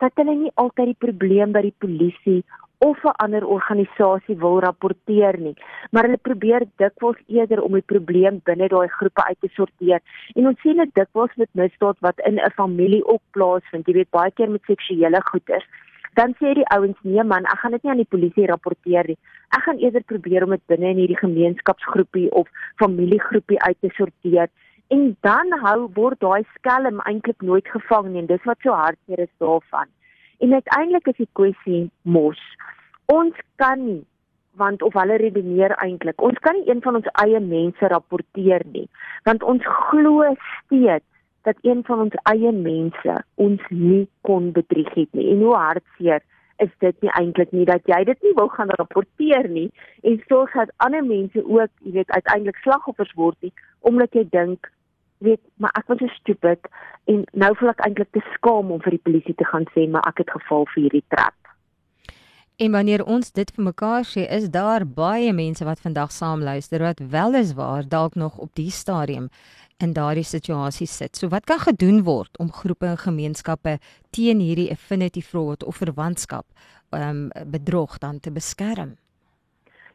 dat 0.02 0.12
hulle 0.20 0.34
nie 0.34 0.52
altyd 0.54 0.92
die 0.92 1.02
probleem 1.06 1.52
by 1.52 1.62
die 1.66 1.76
polisie 1.84 2.42
of 2.84 3.04
'n 3.04 3.16
ander 3.24 3.44
organisasie 3.46 4.36
wil 4.36 4.60
rapporteer 4.60 5.38
nie, 5.38 5.56
maar 5.90 6.04
hulle 6.04 6.20
probeer 6.28 6.66
dikwels 6.76 7.16
eerder 7.26 7.62
om 7.62 7.72
die 7.72 7.88
probleem 7.92 8.40
binne 8.44 8.68
daai 8.68 8.88
groepe 8.88 9.24
uit 9.24 9.40
te 9.40 9.48
sorteer. 9.48 10.00
En 10.34 10.46
ons 10.46 10.60
sien 10.60 10.76
dit 10.76 10.94
dikwels 10.94 11.34
met 11.36 11.48
misdaad 11.52 11.96
wat 12.00 12.18
in 12.28 12.38
'n 12.38 12.50
familie 12.50 13.04
ook 13.06 13.22
plaasvind, 13.30 13.86
jy 13.86 13.94
weet 13.94 14.10
baie 14.10 14.30
keer 14.30 14.50
met 14.50 14.62
seksuele 14.64 15.20
goeters. 15.30 15.66
Dan 16.14 16.34
sê 16.40 16.54
die 16.54 16.68
ouens 16.68 16.98
nee 17.02 17.24
man, 17.24 17.44
ek 17.44 17.58
gaan 17.58 17.70
dit 17.70 17.82
nie 17.82 17.90
aan 17.90 18.04
die 18.04 18.14
polisie 18.14 18.46
rapporteer 18.46 19.04
nie. 19.06 19.18
Ek 19.56 19.62
gaan 19.62 19.78
eerder 19.78 20.02
probeer 20.02 20.44
om 20.44 20.50
dit 20.50 20.66
binne 20.66 20.88
in 20.90 20.96
hierdie 20.96 21.16
gemeenskapsgroepie 21.16 22.30
of 22.32 22.48
familiegroepie 22.76 23.60
uit 23.60 23.76
te 23.80 23.88
sorteer 23.88 24.48
en 24.94 25.16
dan 25.26 25.52
hou 25.64 25.90
word 25.94 26.20
daai 26.20 26.44
skelm 26.54 27.00
eintlik 27.10 27.42
nooit 27.42 27.68
gevang 27.74 28.12
nie 28.12 28.22
en 28.24 28.30
dis 28.30 28.44
wat 28.44 28.58
so 28.62 28.72
hartseer 28.72 29.24
is 29.26 29.34
daarvan. 29.42 29.88
En 30.38 30.52
uiteindelik 30.52 31.06
is 31.06 31.16
die 31.16 31.32
kwessie 31.32 31.82
mos 32.02 32.42
ons 33.06 33.34
kan 33.56 33.82
nie 33.86 34.04
want 34.56 34.82
of 34.82 34.94
hulle 34.96 35.18
redeneer 35.20 35.74
eintlik 35.84 36.22
ons 36.22 36.38
kan 36.44 36.56
nie 36.58 36.70
een 36.70 36.80
van 36.84 36.98
ons 37.00 37.10
eie 37.22 37.40
mense 37.40 37.90
rapporteer 37.92 38.64
nie 38.72 38.86
want 39.28 39.42
ons 39.42 39.66
glo 39.88 40.30
steeds 40.46 41.04
dat 41.46 41.60
een 41.62 41.84
van 41.86 42.06
ons 42.06 42.16
eie 42.32 42.52
mense 42.52 43.18
ons 43.48 43.68
nie 43.70 44.06
kon 44.28 44.50
bedrieg 44.56 44.90
het 44.94 45.12
nie 45.18 45.28
en 45.34 45.44
hoe 45.46 45.54
hartseer 45.54 46.24
is 46.64 46.72
dit 46.80 47.04
nie 47.04 47.12
eintlik 47.20 47.52
nie 47.52 47.66
dat 47.68 47.84
jy 47.92 48.00
dit 48.08 48.22
nie 48.26 48.32
wil 48.38 48.48
gaan 48.54 48.72
rapporteer 48.80 49.48
nie 49.58 49.68
en 50.02 50.16
sorg 50.26 50.54
dat 50.56 50.72
ander 50.86 51.04
mense 51.04 51.42
ook, 51.44 51.70
jy 51.84 51.92
weet, 51.98 52.10
uiteindelik 52.10 52.58
slagoffers 52.64 53.12
word 53.20 53.36
nie 53.44 53.52
omdat 53.90 54.16
jy 54.16 54.24
dink 54.32 54.70
weet 55.18 55.40
maar 55.56 55.74
ek 55.78 55.88
was 55.88 55.98
so 55.98 56.08
stupid 56.20 56.68
en 57.10 57.24
nou 57.32 57.52
voel 57.56 57.72
ek 57.72 57.84
eintlik 57.86 58.12
te 58.12 58.22
skaam 58.34 58.70
om 58.70 58.82
vir 58.84 58.96
die 58.98 59.04
polisie 59.08 59.34
te 59.34 59.48
gaan 59.48 59.66
sê 59.74 59.88
maar 59.90 60.06
ek 60.10 60.24
het 60.24 60.30
geval 60.30 60.66
vir 60.74 60.82
hierdie 60.86 61.04
trap. 61.08 61.34
En 62.56 62.72
wanneer 62.72 63.04
ons 63.04 63.32
dit 63.36 63.50
vir 63.52 63.64
mekaar 63.64 64.04
sê, 64.08 64.22
is 64.32 64.48
daar 64.48 64.86
baie 64.88 65.32
mense 65.36 65.64
wat 65.64 65.80
vandag 65.84 66.12
saam 66.12 66.40
luister 66.40 66.80
wat 66.80 67.02
wel 67.12 67.36
is 67.36 67.52
waar 67.58 67.84
dalk 67.84 68.14
nog 68.16 68.38
op 68.38 68.54
die 68.56 68.70
stadium 68.70 69.28
in 69.84 69.92
daardie 69.92 70.24
situasie 70.24 70.86
sit. 70.88 71.16
So 71.16 71.28
wat 71.28 71.44
kan 71.44 71.60
gedoen 71.60 72.02
word 72.08 72.38
om 72.40 72.52
groepe 72.52 72.88
en 72.88 72.96
gemeenskappe 72.96 73.76
teen 74.10 74.40
hierdie 74.40 74.70
affinity 74.72 75.20
fraud 75.20 75.64
of 75.64 75.82
verwantskap 75.84 76.46
ehm 76.96 77.28
um, 77.28 77.50
bedrog 77.50 77.98
dan 77.98 78.20
te 78.20 78.32
beskerm? 78.32 78.96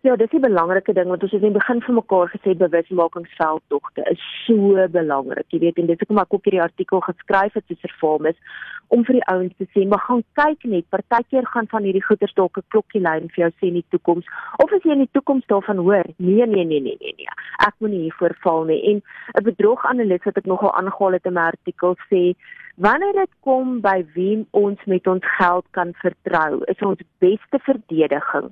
Ja, 0.03 0.15
dis 0.15 0.31
'n 0.33 0.39
belangrike 0.41 0.93
ding 0.93 1.07
want 1.07 1.23
ons 1.23 1.31
het 1.31 1.41
in 1.41 1.51
die 1.51 1.59
begin 1.59 1.81
vir 1.81 1.93
mekaar 1.93 2.29
gesê 2.29 2.55
bewusmakingsveldtogte 2.57 4.01
is 4.11 4.21
so 4.45 4.87
belangrik. 4.87 5.45
Jy 5.53 5.59
weet 5.59 5.77
en 5.77 5.85
dis 5.85 5.99
hoekom 5.99 6.17
ek 6.17 6.33
ook 6.33 6.45
hierdie 6.45 6.61
artikel 6.61 6.99
geskryf 6.99 7.53
het 7.53 7.63
soos 7.67 7.85
vervorm 7.85 8.25
is 8.25 8.39
om 8.95 9.05
vir 9.07 9.19
die 9.19 9.27
ouens 9.31 9.53
te 9.57 9.67
sê, 9.71 9.85
maar 9.87 10.03
gaan 10.07 10.23
kyk 10.39 10.65
net, 10.73 10.87
partykeer 10.93 11.45
gaan 11.53 11.67
van 11.71 11.85
hierdie 11.87 12.03
goeters 12.03 12.33
dalk 12.39 12.57
'n 12.57 12.69
klokkie 12.73 13.01
lui 13.01 13.19
vir 13.19 13.41
jou 13.43 13.51
sê 13.59 13.67
in 13.67 13.79
die 13.79 13.91
toekoms 13.95 14.25
of 14.63 14.73
as 14.73 14.83
jy 14.83 14.91
in 14.91 15.05
die 15.05 15.15
toekoms 15.17 15.45
daarvan 15.47 15.77
hoor, 15.77 16.07
nee 16.17 16.45
nee 16.45 16.65
nee 16.65 16.81
nee 16.87 16.97
nee 16.99 17.13
nee. 17.17 17.31
Ek 17.67 17.75
moenie 17.79 18.03
hiervoor 18.05 18.35
val 18.43 18.63
nie. 18.65 18.81
En 18.89 19.01
'n 19.37 19.43
bedroganalis 19.43 20.25
wat 20.25 20.37
ek 20.37 20.45
nogal 20.45 20.73
aangehaal 20.73 21.13
het 21.13 21.25
in 21.25 21.33
my 21.33 21.45
artikel 21.53 21.95
sê 22.09 22.35
Wanneer 22.81 23.13
dit 23.13 23.29
kom 23.45 23.81
by 23.81 24.05
wie 24.13 24.47
ons 24.51 24.79
met 24.85 25.07
ons 25.07 25.25
geld 25.37 25.65
kan 25.71 25.91
vertrou, 26.01 26.63
is 26.71 26.79
ons 26.81 27.03
beste 27.19 27.59
verdediging 27.67 28.47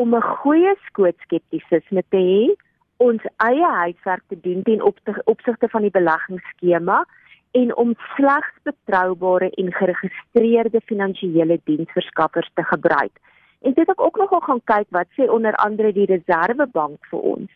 om 0.00 0.14
'n 0.14 0.28
goeie 0.42 0.74
skoot 0.86 1.16
skeptisisme 1.22 2.02
te 2.10 2.16
hê, 2.16 2.54
ons 2.96 3.22
eie 3.36 3.70
huiswerk 3.82 4.22
te 4.28 4.40
doen 4.40 4.62
ten 4.62 4.82
opsigte 5.24 5.68
van 5.68 5.82
die 5.82 5.90
beleggingsskema 5.90 7.04
en 7.52 7.76
om 7.76 7.94
slegs 8.14 8.52
betroubare 8.62 9.50
en 9.50 9.72
geregistreerde 9.72 10.80
finansiële 10.84 11.60
diensverskaffers 11.64 12.50
te 12.54 12.64
gebruik. 12.64 13.18
En 13.62 13.72
dit 13.72 13.88
ek 13.88 14.00
ook 14.00 14.16
nogal 14.16 14.40
gaan 14.40 14.62
kyk 14.64 14.88
wat 14.96 15.10
sê 15.16 15.28
onder 15.30 15.54
andere 15.64 15.92
die 15.92 16.08
Reserwebank 16.10 17.10
vir 17.10 17.26
ons 17.34 17.50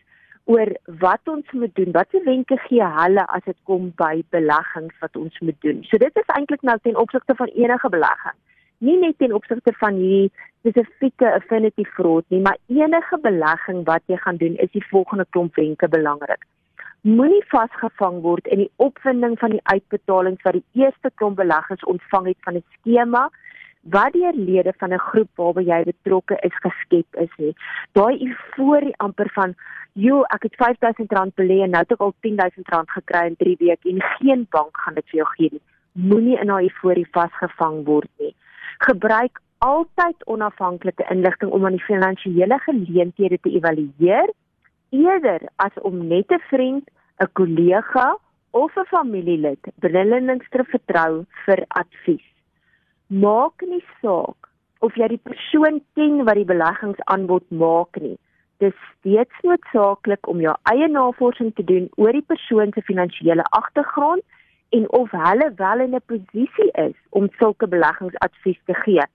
oor 0.46 0.70
wat 1.02 1.28
ons 1.28 1.52
moet 1.52 1.74
doen. 1.74 1.94
Watse 1.94 2.20
wenke 2.24 2.58
gee 2.68 2.90
hulle 2.98 3.24
as 3.34 3.42
dit 3.44 3.56
kom 3.66 3.88
by 3.98 4.20
beleggings 4.34 4.94
wat 5.02 5.16
ons 5.18 5.38
moet 5.42 5.58
doen? 5.66 5.80
So 5.90 5.98
dit 5.98 6.20
is 6.22 6.34
eintlik 6.36 6.62
nou 6.62 6.76
ten 6.82 6.98
opsigte 7.02 7.34
van 7.34 7.50
enige 7.54 7.90
belegging. 7.90 8.36
Nie 8.78 8.98
net 9.00 9.18
ten 9.18 9.34
opsigte 9.34 9.72
van 9.80 9.98
hierdie 9.98 10.30
spesifieke 10.60 11.32
affinity 11.32 11.84
fraud 11.96 12.24
nie, 12.28 12.42
maar 12.42 12.58
enige 12.70 13.18
belegging 13.22 13.82
wat 13.86 14.02
jy 14.06 14.18
gaan 14.22 14.38
doen, 14.38 14.54
is 14.62 14.70
die 14.74 14.84
volgende 14.90 15.26
klomp 15.30 15.58
wenke 15.58 15.88
belangrik. 15.88 16.46
Moenie 17.06 17.44
vasgevang 17.52 18.16
word 18.24 18.48
in 18.50 18.64
die 18.64 18.70
opwinding 18.82 19.36
van 19.38 19.52
die 19.54 19.60
uitbetalings 19.70 20.42
wat 20.42 20.56
die 20.56 20.82
eerste 20.82 21.12
klomp 21.14 21.36
beleggers 21.38 21.84
ontvang 21.92 22.24
het 22.26 22.38
van 22.46 22.56
'n 22.58 22.64
skema 22.74 23.20
wat 23.94 24.12
deur 24.12 24.34
lede 24.34 24.72
van 24.80 24.92
'n 24.92 24.98
groep 24.98 25.30
waarby 25.38 25.62
jy 25.68 25.84
betrokke 25.84 26.36
is 26.48 26.56
geskep 26.64 27.06
is 27.24 27.30
nie. 27.36 27.54
Daai 27.92 28.18
euforie 28.26 28.94
amper 28.96 29.30
van, 29.34 29.54
"Jo, 29.92 30.22
ek 30.34 30.42
het 30.42 30.56
R5000 30.56 31.34
belê 31.34 31.62
en 31.62 31.70
nou 31.70 31.82
het 31.82 31.92
ek 31.92 32.00
al 32.00 32.14
R10000 32.20 32.90
gekry 32.90 33.26
in 33.26 33.36
3 33.36 33.56
weke 33.58 33.88
en 33.88 34.02
geen 34.02 34.46
bank 34.50 34.76
gaan 34.76 34.94
dit 34.94 35.04
vir 35.10 35.18
jou 35.18 35.28
gee 35.36 35.48
nie." 35.52 35.62
Moenie 35.92 36.40
in 36.40 36.46
daai 36.46 36.64
euforie 36.64 37.08
vasgevang 37.10 37.84
word 37.84 38.10
nie. 38.18 38.34
Gebruik 38.78 39.40
altyd 39.58 40.24
onafhanklike 40.24 41.06
inligting 41.10 41.50
om 41.50 41.64
aan 41.64 41.76
die 41.76 41.88
finansiële 41.90 42.58
geleenthede 42.58 43.38
te 43.40 43.50
evalueer 43.50 44.28
eerder 44.90 45.40
as 45.56 45.72
om 45.82 46.06
net 46.06 46.30
'n 46.30 46.42
vriend, 46.50 46.88
'n 47.20 47.32
kollega 47.32 48.08
of 48.50 48.76
'n 48.76 48.90
familielid 48.94 49.62
brillenings 49.80 50.48
te 50.50 50.64
vertrou 50.64 51.24
vir 51.44 51.64
advies 51.68 52.26
maak 53.08 53.62
nie 53.62 53.84
saak 54.02 54.48
of 54.80 54.96
jy 54.98 55.08
die 55.14 55.22
persoon 55.22 55.80
ken 55.94 56.24
wat 56.26 56.36
die 56.36 56.48
beleggingsaanbod 56.48 57.44
maak 57.50 57.96
nie. 58.02 58.16
Dit 58.58 58.72
is 58.72 58.80
steeds 58.98 59.44
noodsaaklik 59.44 60.28
om 60.28 60.40
jou 60.40 60.54
eie 60.72 60.88
navorsing 60.88 61.52
te 61.54 61.64
doen 61.64 61.88
oor 61.96 62.12
die 62.12 62.24
persoon 62.26 62.72
se 62.74 62.82
finansiële 62.82 63.44
agtergrond 63.56 64.24
en 64.74 64.88
of 64.98 65.10
hulle 65.10 65.52
wel 65.56 65.80
in 65.86 65.94
'n 65.94 66.06
posisie 66.06 66.70
is 66.72 66.96
om 67.10 67.28
sulke 67.38 67.66
beleggingsadvies 67.66 68.60
te 68.66 68.74
gee. 68.74 69.06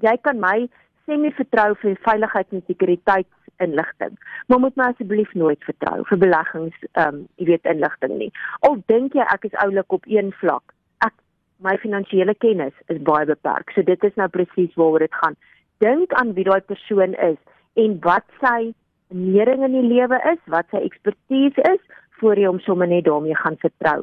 Jy 0.00 0.16
kan 0.22 0.40
my 0.40 0.68
semi 1.08 1.32
vertrou 1.40 1.72
vir 1.82 1.96
veiligheid 2.04 2.52
en 2.52 2.64
sekuriteitsinligting, 2.68 4.16
maar 4.46 4.60
moet 4.60 4.76
my 4.76 4.90
asseblief 4.92 5.32
nooit 5.34 5.62
vertrou 5.64 6.02
vir 6.12 6.24
beleggings 6.26 6.76
ehm 6.92 7.22
um, 7.22 7.22
jy 7.40 7.52
weet 7.54 7.70
inligting 7.72 8.18
nie. 8.20 8.32
Al 8.68 8.76
dink 8.92 9.16
jy 9.16 9.24
ek 9.34 9.48
is 9.48 9.62
oulik 9.64 9.96
op 9.96 10.04
een 10.06 10.34
vlak, 10.42 10.76
my 11.58 11.74
finansiële 11.82 12.34
kennis 12.38 12.74
is 12.92 13.00
baie 13.02 13.26
beperk. 13.26 13.72
So 13.74 13.82
dit 13.86 14.04
is 14.06 14.14
nou 14.20 14.28
presies 14.34 14.74
waaroor 14.78 15.06
dit 15.06 15.16
gaan. 15.22 15.36
Dink 15.82 16.12
aan 16.18 16.34
wie 16.36 16.46
daai 16.46 16.60
persoon 16.60 17.16
is 17.24 17.38
en 17.78 17.98
wat 18.04 18.26
sy 18.42 18.72
nering 19.08 19.64
in 19.66 19.74
die 19.74 19.86
lewe 19.86 20.18
is, 20.32 20.40
wat 20.52 20.68
sy 20.70 20.82
ekspertise 20.86 21.64
is 21.72 21.82
voor 22.20 22.38
jy 22.38 22.50
hom 22.50 22.62
sommer 22.62 22.90
net 22.90 23.06
daarmee 23.06 23.36
gaan 23.38 23.58
vertrou. 23.62 24.02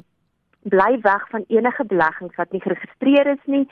Bly 0.65 0.98
weg 1.01 1.29
van 1.29 1.43
enige 1.48 1.84
beleggings 1.86 2.36
wat 2.36 2.51
nie 2.51 2.62
geregistreer 2.62 3.27
is 3.36 3.43
nie. 3.45 3.67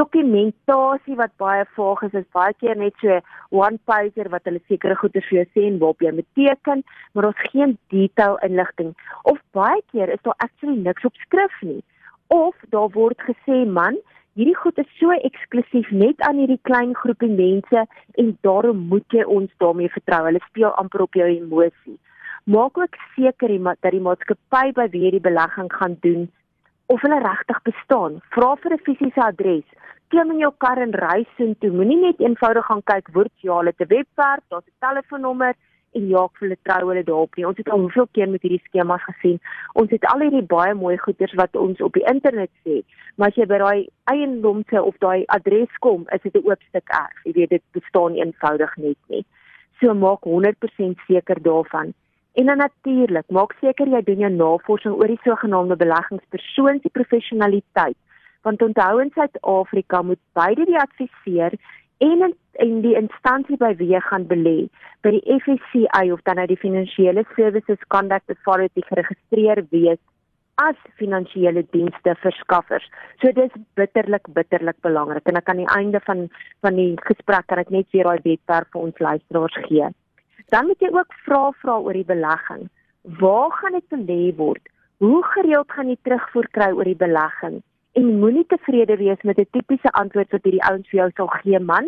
Dokumentasie 0.00 1.16
wat 1.18 1.34
baie 1.36 1.66
vaag 1.76 2.02
is, 2.06 2.14
is 2.22 2.28
baie 2.32 2.54
keer 2.56 2.78
net 2.80 2.96
so 3.02 3.18
one 3.52 3.76
pager 3.84 4.30
wat 4.32 4.48
hulle 4.48 4.62
sekere 4.64 4.96
goeder 4.96 5.26
vir 5.28 5.36
jou 5.38 5.44
sê 5.50 5.66
en 5.68 5.76
waarop 5.82 6.06
jy 6.06 6.12
moet 6.16 6.28
teken, 6.40 6.84
maar 7.12 7.28
daar's 7.28 7.50
geen 7.52 7.74
detail 7.92 8.38
inligting. 8.48 8.94
Of 9.28 9.42
baie 9.52 9.82
keer 9.92 10.08
is 10.14 10.22
daar 10.24 10.38
actually 10.46 10.78
niks 10.86 11.04
op 11.04 11.20
skrif 11.26 11.60
nie. 11.60 11.82
Of 12.32 12.56
daar 12.72 12.88
word 12.96 13.20
gesê 13.28 13.66
man 13.68 14.00
hierdie 14.38 14.56
goed 14.56 14.80
is 14.80 14.88
so 14.96 15.12
eksklusief 15.28 15.92
net 15.92 16.20
aan 16.24 16.40
hierdie 16.40 16.60
klein 16.62 16.96
groepie 16.96 17.28
mense 17.28 17.84
en 18.22 18.32
daarom 18.46 18.86
moet 18.88 19.04
jy 19.12 19.28
ons 19.36 19.52
daarmee 19.60 19.92
vertrou. 19.92 20.24
Hulle 20.30 20.40
speel 20.46 20.72
amper 20.80 21.04
op 21.04 21.20
jou 21.20 21.28
emosie. 21.28 21.98
Maak 22.48 22.78
ook 22.80 22.96
seker 23.18 23.52
dat 23.68 23.92
die 23.92 24.00
maatskappy 24.00 24.72
by 24.72 24.88
wie 24.96 25.04
jy 25.04 25.10
die 25.18 25.26
belegging 25.28 25.68
gaan 25.76 26.00
doen 26.00 26.28
of 26.88 27.00
hulle 27.04 27.20
regtig 27.20 27.62
bestaan 27.70 28.20
vra 28.34 28.50
vir 28.62 28.72
'n 28.74 28.84
fisiese 28.88 29.22
adres 29.30 29.68
klim 30.10 30.30
in 30.32 30.38
jou 30.44 30.52
kar 30.64 30.78
en 30.82 30.92
ry 31.04 31.24
soontoe 31.36 31.70
moenie 31.70 32.00
net 32.02 32.20
eenvoudig 32.20 32.68
gaan 32.68 32.84
kyk 32.90 33.10
word 33.16 33.32
jy 33.44 33.50
al 33.52 33.68
'n 33.68 33.88
webwerf 33.94 34.44
daar's 34.50 34.68
'n 34.68 34.80
telefoonnommer 34.86 35.54
en 35.96 36.08
jaag 36.08 36.32
vir 36.36 36.46
hulle 36.46 36.58
trou 36.66 36.88
hulle 36.90 37.04
daarop 37.04 37.36
nie. 37.36 37.46
Ons 37.48 37.60
het 37.60 37.70
al 37.72 37.84
hoeveel 37.84 38.08
keer 38.12 38.28
met 38.28 38.42
hierdie 38.44 38.62
skemas 38.66 39.04
gesien. 39.06 39.38
Ons 39.80 39.90
het 39.94 40.04
al 40.12 40.24
hierdie 40.26 40.44
baie 40.54 40.74
mooi 40.74 40.96
goeders 41.04 41.34
wat 41.40 41.56
ons 41.56 41.80
op 41.84 41.96
die 41.96 42.04
internet 42.12 42.50
sê, 42.66 42.82
maar 43.16 43.32
as 43.32 43.40
jy 43.40 43.46
by 43.50 43.60
daai 43.62 43.88
eiendomse 44.12 44.82
of 44.82 44.98
daai 45.04 45.24
adres 45.36 45.80
kom, 45.84 46.06
is 46.12 46.22
dit 46.22 46.34
'n 46.34 46.44
oop 46.44 46.62
stuk 46.68 46.88
erf. 46.88 47.24
Jy 47.24 47.32
weet 47.32 47.50
dit 47.50 47.64
bestaan 47.72 48.14
eenvoudig 48.14 48.76
net 48.76 48.98
nie. 49.08 49.24
So 49.80 49.94
maak 49.94 50.24
100% 50.24 50.98
seker 51.06 51.42
daarvan. 51.42 51.94
En 52.38 52.46
dan 52.46 52.60
natuurlik, 52.62 53.26
maak 53.34 53.56
seker 53.60 53.88
jy 53.90 54.00
doen 54.06 54.20
jou 54.22 54.30
navorsing 54.30 54.94
oor 54.94 55.10
die 55.10 55.22
sogenaamde 55.24 55.76
beleggingspersoon 55.80 56.78
se 56.82 56.90
professionaliteit. 56.98 57.96
Want 58.46 58.62
onthou 58.62 59.00
in 59.02 59.10
Suid-Afrika 59.14 60.02
moet 60.06 60.20
beide 60.38 60.68
die 60.68 60.78
adviseur 60.78 61.56
en 61.98 62.22
in, 62.28 62.36
in 62.52 62.78
die 62.86 62.94
instansie 63.00 63.58
by 63.58 63.72
wie 63.80 63.90
jy 63.90 64.02
gaan 64.06 64.28
belê 64.30 64.68
by 65.02 65.16
die 65.16 65.38
FSCA 65.40 66.04
of 66.14 66.22
dan 66.30 66.38
uit 66.38 66.52
die 66.52 66.60
Financial 66.62 67.18
Services 67.34 67.82
Conduct 67.94 68.30
Authority 68.36 68.86
geregistreer 68.86 69.64
wees 69.74 69.98
as 70.62 70.78
finansiële 70.98 71.64
dienste 71.74 72.14
verskaffers. 72.22 72.86
So 73.22 73.34
dis 73.34 73.54
bitterlik 73.78 74.30
bitterlik 74.38 74.78
belangrik 74.86 75.26
en 75.26 75.42
ek 75.42 75.50
aan 75.50 75.64
die 75.64 75.72
einde 75.74 76.00
van 76.06 76.28
van 76.66 76.78
die 76.78 76.92
gesprek 77.10 77.50
kan 77.50 77.66
ek 77.66 77.74
net 77.74 77.90
weer 77.94 78.12
daai 78.12 78.26
webwerf 78.30 78.70
vir 78.74 78.86
ons 78.86 79.08
luisteraars 79.08 79.58
gee. 79.66 79.90
Dan 80.48 80.66
moet 80.66 80.80
jy 80.80 80.90
ook 80.92 81.14
vra 81.24 81.50
vra 81.62 81.78
oor 81.78 81.92
die 81.92 82.08
belegging. 82.08 82.68
Waar 83.20 83.52
gaan 83.52 83.72
dit 83.72 83.88
belê 83.94 84.36
word? 84.36 84.68
Hoe 84.98 85.22
gereeld 85.34 85.72
gaan 85.72 85.88
jy 85.88 85.98
terugvoer 86.02 86.48
kry 86.50 86.70
oor 86.72 86.84
die 86.84 86.98
belegging? 86.98 87.62
en 87.98 88.18
moenie 88.22 88.46
tevrede 88.46 88.96
wees 88.96 89.22
met 89.28 89.38
'n 89.38 89.50
tipiese 89.50 89.90
antwoord 90.00 90.30
wat 90.34 90.44
hierdie 90.46 90.66
ouens 90.70 90.88
vir 90.88 90.98
jou 91.00 91.10
sal 91.16 91.30
gee 91.40 91.58
man. 91.70 91.86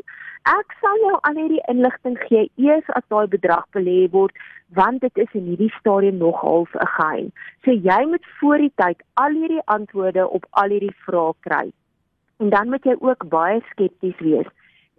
Ek 0.59 0.69
sal 0.83 0.97
jou 1.07 1.17
al 1.29 1.37
hierdie 1.41 1.67
inligting 1.73 2.17
gee 2.29 2.51
eers 2.67 2.89
as 2.99 3.07
daai 3.15 3.27
bedrag 3.35 3.67
belê 3.77 3.99
word 4.17 4.35
want 4.79 5.01
dit 5.01 5.19
is 5.25 5.33
in 5.41 5.47
hierdie 5.51 5.73
stadium 5.79 6.19
nog 6.19 6.41
half 6.41 6.75
'n 6.75 6.91
geheim. 6.97 7.29
So 7.65 7.71
jy 7.89 8.01
moet 8.13 8.27
voor 8.41 8.59
die 8.59 8.73
tyd 8.83 8.99
al 9.15 9.39
hierdie 9.41 9.67
antwoorde 9.77 10.29
op 10.29 10.47
al 10.51 10.69
hierdie 10.75 10.97
vrae 11.05 11.33
kry. 11.47 11.67
En 12.39 12.51
dan 12.51 12.69
moet 12.69 12.85
jy 12.85 12.97
ook 12.99 13.29
baie 13.29 13.61
skepties 13.71 14.19
wees 14.19 14.51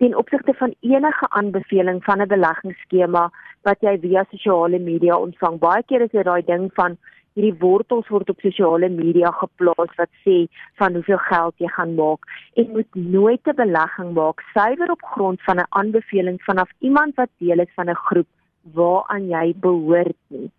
ten 0.01 0.17
opsigte 0.17 0.53
van 0.53 0.73
enige 0.79 1.29
aanbeveling 1.29 2.03
van 2.03 2.21
'n 2.21 2.27
beleggingsskema 2.27 3.23
wat 3.67 3.79
jy 3.85 3.99
via 3.99 4.23
sosiale 4.29 4.79
media 4.79 5.17
ontvang. 5.17 5.59
Baie 5.59 5.83
keer 5.83 6.01
is 6.01 6.11
dit 6.11 6.25
daai 6.25 6.43
ding 6.45 6.71
van 6.73 6.97
hierdie 7.33 7.59
wortels 7.59 8.07
word 8.07 8.29
op 8.29 8.39
sosiale 8.39 8.89
media 8.89 9.31
geplaas 9.41 9.93
wat 10.01 10.11
sê 10.23 10.37
van 10.79 10.93
hoeveel 10.93 11.21
geld 11.27 11.53
jy 11.57 11.69
gaan 11.75 11.93
maak 11.95 12.25
en 12.53 12.71
moet 12.71 12.95
nooit 12.95 13.47
'n 13.47 13.55
belegging 13.63 14.13
maak 14.13 14.41
suiwer 14.53 14.91
op 14.91 15.03
grond 15.13 15.41
van 15.41 15.57
'n 15.57 15.69
aanbeveling 15.69 16.41
vanaf 16.49 16.69
iemand 16.79 17.15
wat 17.15 17.29
deel 17.37 17.59
is 17.59 17.73
van 17.75 17.89
'n 17.89 18.03
groep 18.07 18.29
waaraan 18.73 19.27
jy 19.27 19.53
behoort 19.55 20.21
nie. 20.27 20.51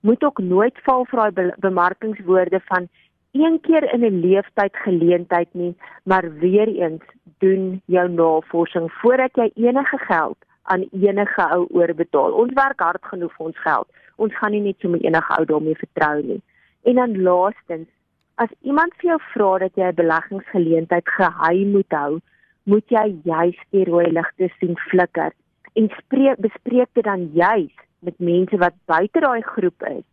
Moet 0.00 0.24
ook 0.24 0.38
nooit 0.38 0.78
val 0.86 1.04
vir 1.04 1.18
daai 1.18 1.52
bemarkingswoorde 1.58 2.60
van 2.64 2.88
een 3.34 3.60
keer 3.60 3.92
in 3.92 4.04
'n 4.04 4.20
leeftyd 4.20 4.76
geleentheid 4.76 5.48
nie, 5.52 5.74
maar 6.02 6.34
weer 6.38 6.68
eens 6.68 7.02
doen 7.38 7.82
jou 7.84 8.08
navorsing 8.08 8.92
voordat 8.92 9.30
jy 9.34 9.50
enige 9.54 9.98
geld 9.98 10.36
aan 10.62 10.88
enige 10.92 11.48
ou 11.50 11.66
oorbetaal. 11.70 12.32
Ons 12.32 12.52
werk 12.52 12.80
hard 12.80 13.04
genoeg 13.04 13.38
ons 13.38 13.58
geld. 13.58 13.88
Ons 14.16 14.36
gaan 14.38 14.50
nie 14.50 14.60
net 14.60 14.76
so 14.78 14.88
met 14.88 15.02
enige 15.02 15.36
ou 15.36 15.44
daarmee 15.44 15.76
vertrou 15.76 16.22
nie. 16.22 16.42
En 16.82 16.94
dan 16.94 17.22
laastens, 17.22 17.88
as 18.34 18.48
iemand 18.60 18.94
vir 18.96 19.10
jou 19.10 19.20
vra 19.32 19.58
dat 19.58 19.74
jy 19.74 19.86
'n 19.88 19.94
beleggingsgeleentheid 19.94 21.08
geheim 21.08 21.70
moet 21.70 21.92
hou, 21.92 22.20
moet 22.62 22.88
jy 22.88 23.16
juis 23.24 23.58
die 23.70 23.84
rooi 23.84 24.12
ligte 24.12 24.48
sien 24.58 24.76
flikker 24.76 25.32
en 25.72 25.90
spreek 25.98 26.38
bespreek 26.38 26.88
dit 26.92 27.04
dan 27.04 27.30
juis 27.32 27.74
met 27.98 28.18
mense 28.18 28.56
wat 28.56 28.74
buite 28.84 29.20
daai 29.20 29.42
groep 29.42 29.82
is 29.82 30.04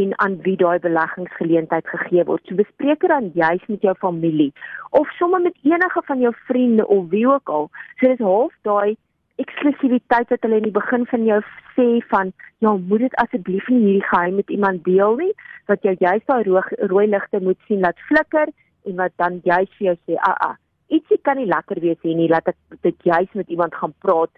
en 0.00 0.12
aan 0.24 0.36
wie 0.44 0.56
daai 0.60 0.78
beleggingsgeleentheid 0.84 1.88
gegee 1.88 2.24
word. 2.28 2.44
So 2.46 2.58
bespreek 2.58 3.00
dit 3.00 3.12
dan 3.12 3.30
juis 3.34 3.64
met 3.72 3.82
jou 3.82 3.94
familie 4.02 4.52
of 4.90 5.10
sommer 5.18 5.40
met 5.40 5.56
enige 5.62 6.02
van 6.04 6.20
jou 6.20 6.32
vriende 6.48 6.86
of 6.86 7.08
wie 7.14 7.26
ook 7.28 7.48
al. 7.48 7.70
So 8.00 8.08
dis 8.12 8.24
half 8.24 8.52
daai 8.68 8.96
eksklusiwiteit 9.42 10.32
wat 10.32 10.44
hulle 10.46 10.60
in 10.60 10.68
die 10.68 10.76
begin 10.76 11.04
van 11.10 11.24
jou 11.28 11.40
sê 11.76 11.88
van 12.12 12.32
ja, 12.64 12.72
moet 12.76 13.04
dit 13.04 13.16
asseblief 13.22 13.68
nie 13.72 13.82
hierdie 13.82 14.08
geheim 14.08 14.38
met 14.40 14.52
iemand 14.52 14.84
deel 14.84 15.16
nie, 15.20 15.32
dat 15.68 15.84
jy 15.84 15.96
juis 16.00 16.24
daai 16.30 16.44
rooi 16.92 17.06
ligte 17.12 17.40
moet 17.44 17.60
sien 17.68 17.84
laat 17.84 18.00
flikker 18.08 18.52
en 18.86 18.96
wat 19.00 19.12
dan 19.20 19.40
juis 19.44 19.68
vir 19.78 19.86
jou 19.90 19.96
sê, 19.96 20.16
"Ag, 20.16 20.36
ah, 20.48 20.56
ietsie 20.88 21.18
kan 21.22 21.36
nie 21.36 21.46
lekker 21.46 21.80
wees 21.80 22.00
hier 22.02 22.16
nie, 22.16 22.28
laat 22.28 22.48
ek 22.48 22.56
dit 22.82 22.96
juis 23.02 23.28
met 23.34 23.48
iemand 23.48 23.74
gaan 23.74 23.94
praat 24.00 24.30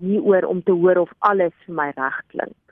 hieroor 0.00 0.44
om 0.44 0.62
te 0.62 0.72
hoor 0.72 0.98
of 0.98 1.12
alles 1.18 1.52
vir 1.66 1.74
my 1.74 1.92
reg 1.96 2.20
klink." 2.28 2.65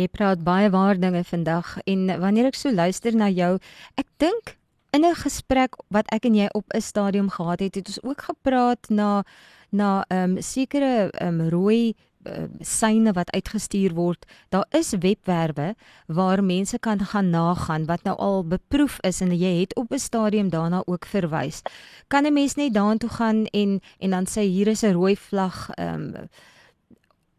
Jy 0.00 0.08
praat 0.08 0.40
baie 0.40 0.70
waar 0.72 0.96
dinge 0.96 1.20
vandag 1.28 1.74
en 1.84 2.06
wanneer 2.22 2.46
ek 2.48 2.56
so 2.56 2.72
luister 2.72 3.12
na 3.12 3.28
jou, 3.28 3.58
ek 4.00 4.06
dink 4.22 4.56
in 4.96 5.04
'n 5.04 5.14
gesprek 5.14 5.76
wat 5.92 6.06
ek 6.12 6.24
en 6.24 6.34
jy 6.34 6.48
op 6.54 6.64
'n 6.72 6.80
stadium 6.80 7.28
gehad 7.28 7.60
het, 7.60 7.74
het 7.74 7.86
ons 7.86 8.02
ook 8.02 8.22
gepraat 8.22 8.88
na 8.88 9.24
na 9.70 10.04
ehm 10.08 10.36
um, 10.36 10.42
sekere 10.42 11.10
ehm 11.10 11.40
um, 11.40 11.48
rooi 11.48 11.94
uh, 12.26 12.48
syne 12.60 13.12
wat 13.12 13.30
uitgestuur 13.30 13.94
word. 13.94 14.26
Daar 14.48 14.66
is 14.70 14.90
webwerwe 14.90 15.74
waar 16.06 16.44
mense 16.44 16.78
kan 16.78 16.98
gaan 17.00 17.30
nagaan 17.30 17.86
wat 17.86 18.02
nou 18.02 18.16
al 18.16 18.44
beproef 18.44 18.98
is 19.00 19.20
en 19.20 19.36
jy 19.36 19.60
het 19.60 19.76
op 19.76 19.92
'n 19.92 19.98
stadium 19.98 20.48
daarna 20.50 20.82
ook 20.86 21.04
verwys. 21.04 21.62
Kan 22.08 22.26
'n 22.26 22.32
mens 22.32 22.54
net 22.54 22.74
daartoe 22.74 23.10
gaan 23.10 23.46
en 23.46 23.80
en 23.98 24.10
dan 24.10 24.26
sê 24.26 24.40
hier 24.40 24.66
is 24.66 24.82
'n 24.82 24.92
rooi 24.92 25.16
vlag 25.16 25.70
ehm 25.70 26.14
um, 26.14 26.28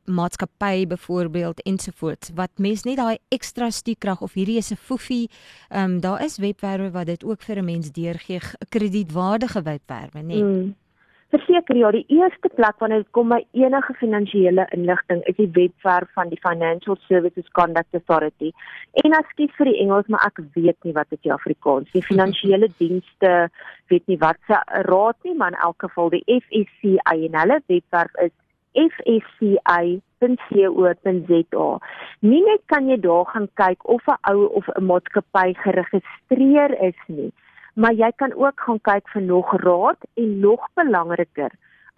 maatskappy 0.06 0.88
byvoorbeeld 0.88 1.62
ensovoorts 1.62 2.32
wat 2.36 2.52
mens 2.58 2.84
net 2.84 2.98
daai 2.98 3.18
ekstra 3.30 3.70
stiekrag 3.70 4.22
of 4.22 4.34
hierdie 4.34 4.58
is 4.58 4.72
'n 4.72 4.76
foefie. 4.76 5.30
Ehm 5.70 5.84
um, 5.84 6.00
daar 6.00 6.24
is 6.24 6.38
webwerwe 6.38 6.92
wat 6.92 7.06
dit 7.06 7.24
ook 7.24 7.42
vir 7.42 7.58
'n 7.58 7.66
mens 7.66 7.92
deurgee, 7.92 8.40
kredietwaardige 8.70 9.62
webwerwe, 9.62 10.20
nê. 10.20 10.26
Nee. 10.26 10.44
Mm. 10.44 10.76
Verseker 11.32 11.78
ja, 11.80 11.92
die 11.96 12.04
eerste 12.12 12.50
plek 12.56 12.82
wanneer 12.84 13.06
dit 13.06 13.12
kom 13.16 13.30
by 13.32 13.40
enige 13.56 13.94
finansiële 13.94 14.66
inligting 14.76 15.22
is 15.32 15.38
die 15.38 15.48
webwerf 15.56 16.10
van 16.18 16.28
die 16.28 16.40
Financial 16.44 16.98
Services 17.08 17.48
Conduct 17.56 17.96
Authority. 17.96 18.52
En 19.04 19.16
ekskuus 19.16 19.54
vir 19.56 19.70
die 19.72 19.78
Engels, 19.80 20.10
maar 20.12 20.26
ek 20.28 20.42
weet 20.58 20.76
nie 20.84 20.92
wat 20.98 21.08
dit 21.10 21.30
in 21.30 21.32
Afrikaans. 21.32 21.88
Die 21.96 22.04
finansiële 22.04 22.68
dienste 22.84 23.32
weet 23.88 24.12
nie 24.12 24.20
wat 24.20 24.42
se 24.48 24.60
raad 24.90 25.16
nie, 25.24 25.38
maar 25.40 25.56
in 25.56 25.64
elk 25.70 25.88
geval 25.88 26.12
die 26.18 26.24
FSCA 26.28 27.16
en 27.16 27.40
hulle 27.40 27.62
webwerf 27.72 28.20
is 28.28 28.36
fsca.co.za. 28.74 30.10
Nie 32.20 32.44
net 32.46 32.62
kan 32.66 32.90
jy 32.90 32.98
daar 33.02 33.26
gaan 33.26 33.50
kyk 33.54 33.80
of 33.90 34.04
'n 34.08 34.18
ou 34.32 34.46
of 34.46 34.66
'n 34.76 34.86
maatskappy 34.86 35.54
geregistreer 35.64 36.72
is 36.82 37.00
nie 37.08 37.32
maar 37.74 37.94
jy 37.94 38.12
kan 38.16 38.34
ook 38.36 38.60
gaan 38.60 38.80
kyk 38.84 39.10
vir 39.14 39.22
nog 39.22 39.52
raad 39.64 40.08
en 40.20 40.40
nog 40.40 40.68
belangriker 40.76 41.52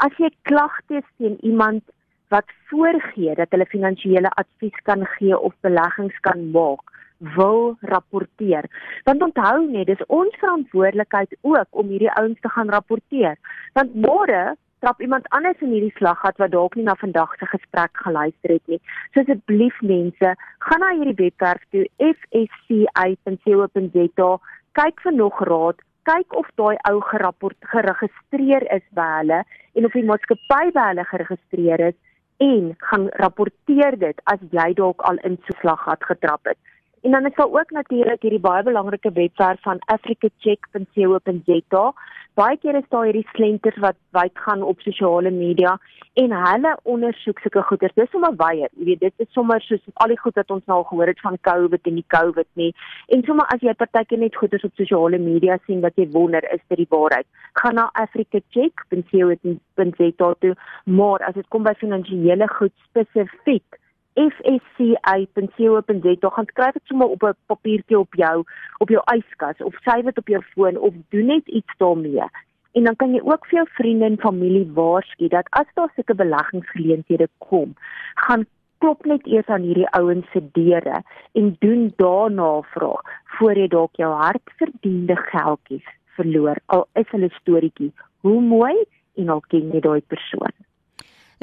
as 0.06 0.18
jy 0.22 0.30
klagtes 0.50 1.06
teen 1.18 1.38
iemand 1.42 1.84
wat 2.34 2.50
voorgee 2.70 3.36
dat 3.36 3.54
hulle 3.54 3.70
finansiële 3.70 4.30
advies 4.42 4.78
kan 4.90 5.06
gee 5.18 5.38
of 5.38 5.54
beleggings 5.66 6.18
kan 6.28 6.50
maak 6.52 6.92
wil 7.38 7.76
rapporteer 7.94 8.70
want 9.10 9.24
onthou 9.30 9.66
net 9.66 9.90
dis 9.90 10.06
ons 10.08 10.36
verantwoordelikheid 10.42 11.38
ook 11.42 11.68
om 11.72 11.90
hierdie 11.90 12.14
ouens 12.22 12.40
te 12.42 12.54
gaan 12.56 12.70
rapporteer 12.70 13.38
want 13.74 13.96
môre 13.96 14.44
trap 14.84 15.00
iemand 15.02 15.30
anders 15.32 15.62
in 15.64 15.72
hierdie 15.72 15.96
slaggat 15.96 16.36
wat 16.42 16.52
dalk 16.52 16.76
nie 16.76 16.84
na 16.84 16.96
vandag 17.00 17.32
se 17.40 17.46
gesprek 17.48 17.94
geluister 18.06 18.50
het 18.52 18.66
nie. 18.68 18.82
So 19.14 19.18
asseblief 19.24 19.78
mense, 19.82 20.30
gaan 20.68 20.82
na 20.84 20.90
hierdie 20.98 21.20
webwerf 21.22 21.64
toe 21.72 21.86
fsci.co.za 22.12 23.62
kyk 24.80 24.98
vir 25.06 25.16
nog 25.16 25.38
raad, 25.48 25.78
kyk 26.10 26.30
of 26.36 26.48
daai 26.60 26.76
ou 26.90 26.98
gerapport 27.14 27.60
geregistreer 27.72 28.64
is 28.76 28.86
by 28.98 29.10
hulle 29.22 29.40
en 29.78 29.86
of 29.88 29.96
die 29.96 30.08
maatskappy 30.10 30.66
by 30.76 30.84
hulle 30.90 31.06
geregistreer 31.14 31.80
is 31.92 31.98
en 32.44 32.64
gaan 32.90 33.06
rapporteer 33.24 33.94
dit 34.04 34.18
as 34.34 34.42
jy 34.52 34.70
dalk 34.76 35.00
al 35.08 35.18
in 35.30 35.36
so 35.46 35.52
slag 35.62 35.80
gehad 35.86 36.04
getrap 36.12 36.44
het. 36.52 36.60
En 37.04 37.12
dan 37.12 37.26
is 37.26 37.36
daar 37.36 37.52
ook 37.52 37.70
natuurlik 37.70 38.22
hierdie 38.22 38.40
baie 38.40 38.64
belangrike 38.64 39.12
webwerf 39.12 39.62
van 39.62 39.80
africacheck.co.za. 39.80 41.94
Baie 42.34 42.58
keer 42.58 42.76
is 42.76 42.90
daar 42.90 43.04
hierdie 43.04 43.28
slenters 43.32 43.78
wat 43.78 43.96
wyd 44.10 44.32
gaan 44.34 44.64
op 44.64 44.80
sosiale 44.80 45.32
media 45.32 45.80
en 46.14 46.32
hulle 46.32 46.80
ondersoek 46.84 47.40
sulke 47.40 47.62
goeders. 47.62 47.94
Dis 47.94 48.10
sommer 48.12 48.36
baie, 48.36 48.70
jy 48.72 48.86
weet, 48.88 49.00
dit 49.04 49.14
is 49.26 49.34
sommer 49.36 49.62
soos 49.62 49.82
al 49.94 50.08
die 50.14 50.22
goed 50.22 50.36
wat 50.40 50.52
ons 50.56 50.66
nou 50.72 50.78
al 50.78 50.88
gehoor 50.94 51.10
het 51.12 51.26
van 51.26 51.44
COVID 51.50 51.84
en 51.92 51.98
die 52.00 52.12
COVID 52.16 52.50
nie. 52.64 52.72
En 53.12 53.20
sommer 53.28 53.46
as 53.52 53.62
jy 53.68 53.74
partykeer 53.84 54.22
net 54.24 54.40
goeders 54.40 54.64
op 54.64 54.76
sosiale 54.80 55.20
media 55.20 55.60
sien 55.68 55.84
wat 55.84 55.96
jy 56.00 56.08
wonder 56.16 56.44
is 56.56 56.64
dit 56.70 56.80
die 56.86 56.92
waarheid, 56.96 57.28
gaan 57.60 57.76
na 57.82 57.86
africacheck.co.za 58.06 60.30
toe. 60.40 60.56
Maar 60.86 61.20
as 61.28 61.36
dit 61.36 61.48
kom 61.52 61.64
by 61.68 61.76
finansiële 61.84 62.48
goed 62.56 62.76
spesifiek 62.88 63.83
fsca.co.za 64.16 65.82
gaan 66.30 66.46
skryf 66.46 66.74
dit 66.74 66.86
sommer 66.86 67.08
op 67.08 67.24
'n 67.24 67.34
papiertjie 67.46 68.00
op 68.00 68.14
jou 68.14 68.44
op 68.78 68.90
jou 68.90 69.04
yskas 69.16 69.58
of 69.58 69.74
skryf 69.74 70.06
dit 70.06 70.18
op 70.18 70.28
jou 70.28 70.44
foon 70.54 70.78
of 70.78 70.94
doen 71.10 71.26
net 71.26 71.48
iets 71.48 71.74
daarmee. 71.78 72.24
En 72.72 72.84
dan 72.84 72.96
kan 72.96 73.14
jy 73.14 73.22
ook 73.24 73.46
vir 73.46 73.58
jou 73.58 73.68
vriende 73.70 74.06
en 74.06 74.18
familie 74.20 74.72
waarsku 74.74 75.28
dat 75.28 75.48
as 75.50 75.68
daar 75.74 75.92
sulke 75.96 76.16
beleggingsgeleenthede 76.16 77.28
kom, 77.38 77.76
gaan 78.16 78.46
klop 78.78 79.06
net 79.06 79.28
eers 79.28 79.48
aan 79.48 79.62
hierdie 79.62 79.90
ouens 79.90 80.32
se 80.32 80.42
deure 80.52 81.04
en 81.32 81.56
doen 81.60 81.94
daarna 81.96 82.62
vraag 82.62 83.02
voor 83.38 83.54
jy 83.58 83.68
dalk 83.68 83.96
jou 83.96 84.12
hardverdiende 84.14 85.16
geldjies 85.16 85.88
verloor. 86.18 86.58
Al 86.66 86.88
is 87.00 87.10
hulle 87.16 87.30
storieetjie 87.40 87.92
hoe 88.22 88.42
mooi 88.42 88.76
en 89.16 89.30
al 89.30 89.42
ken 89.48 89.72
jy 89.72 89.80
daai 89.80 90.02
persoon. 90.02 90.54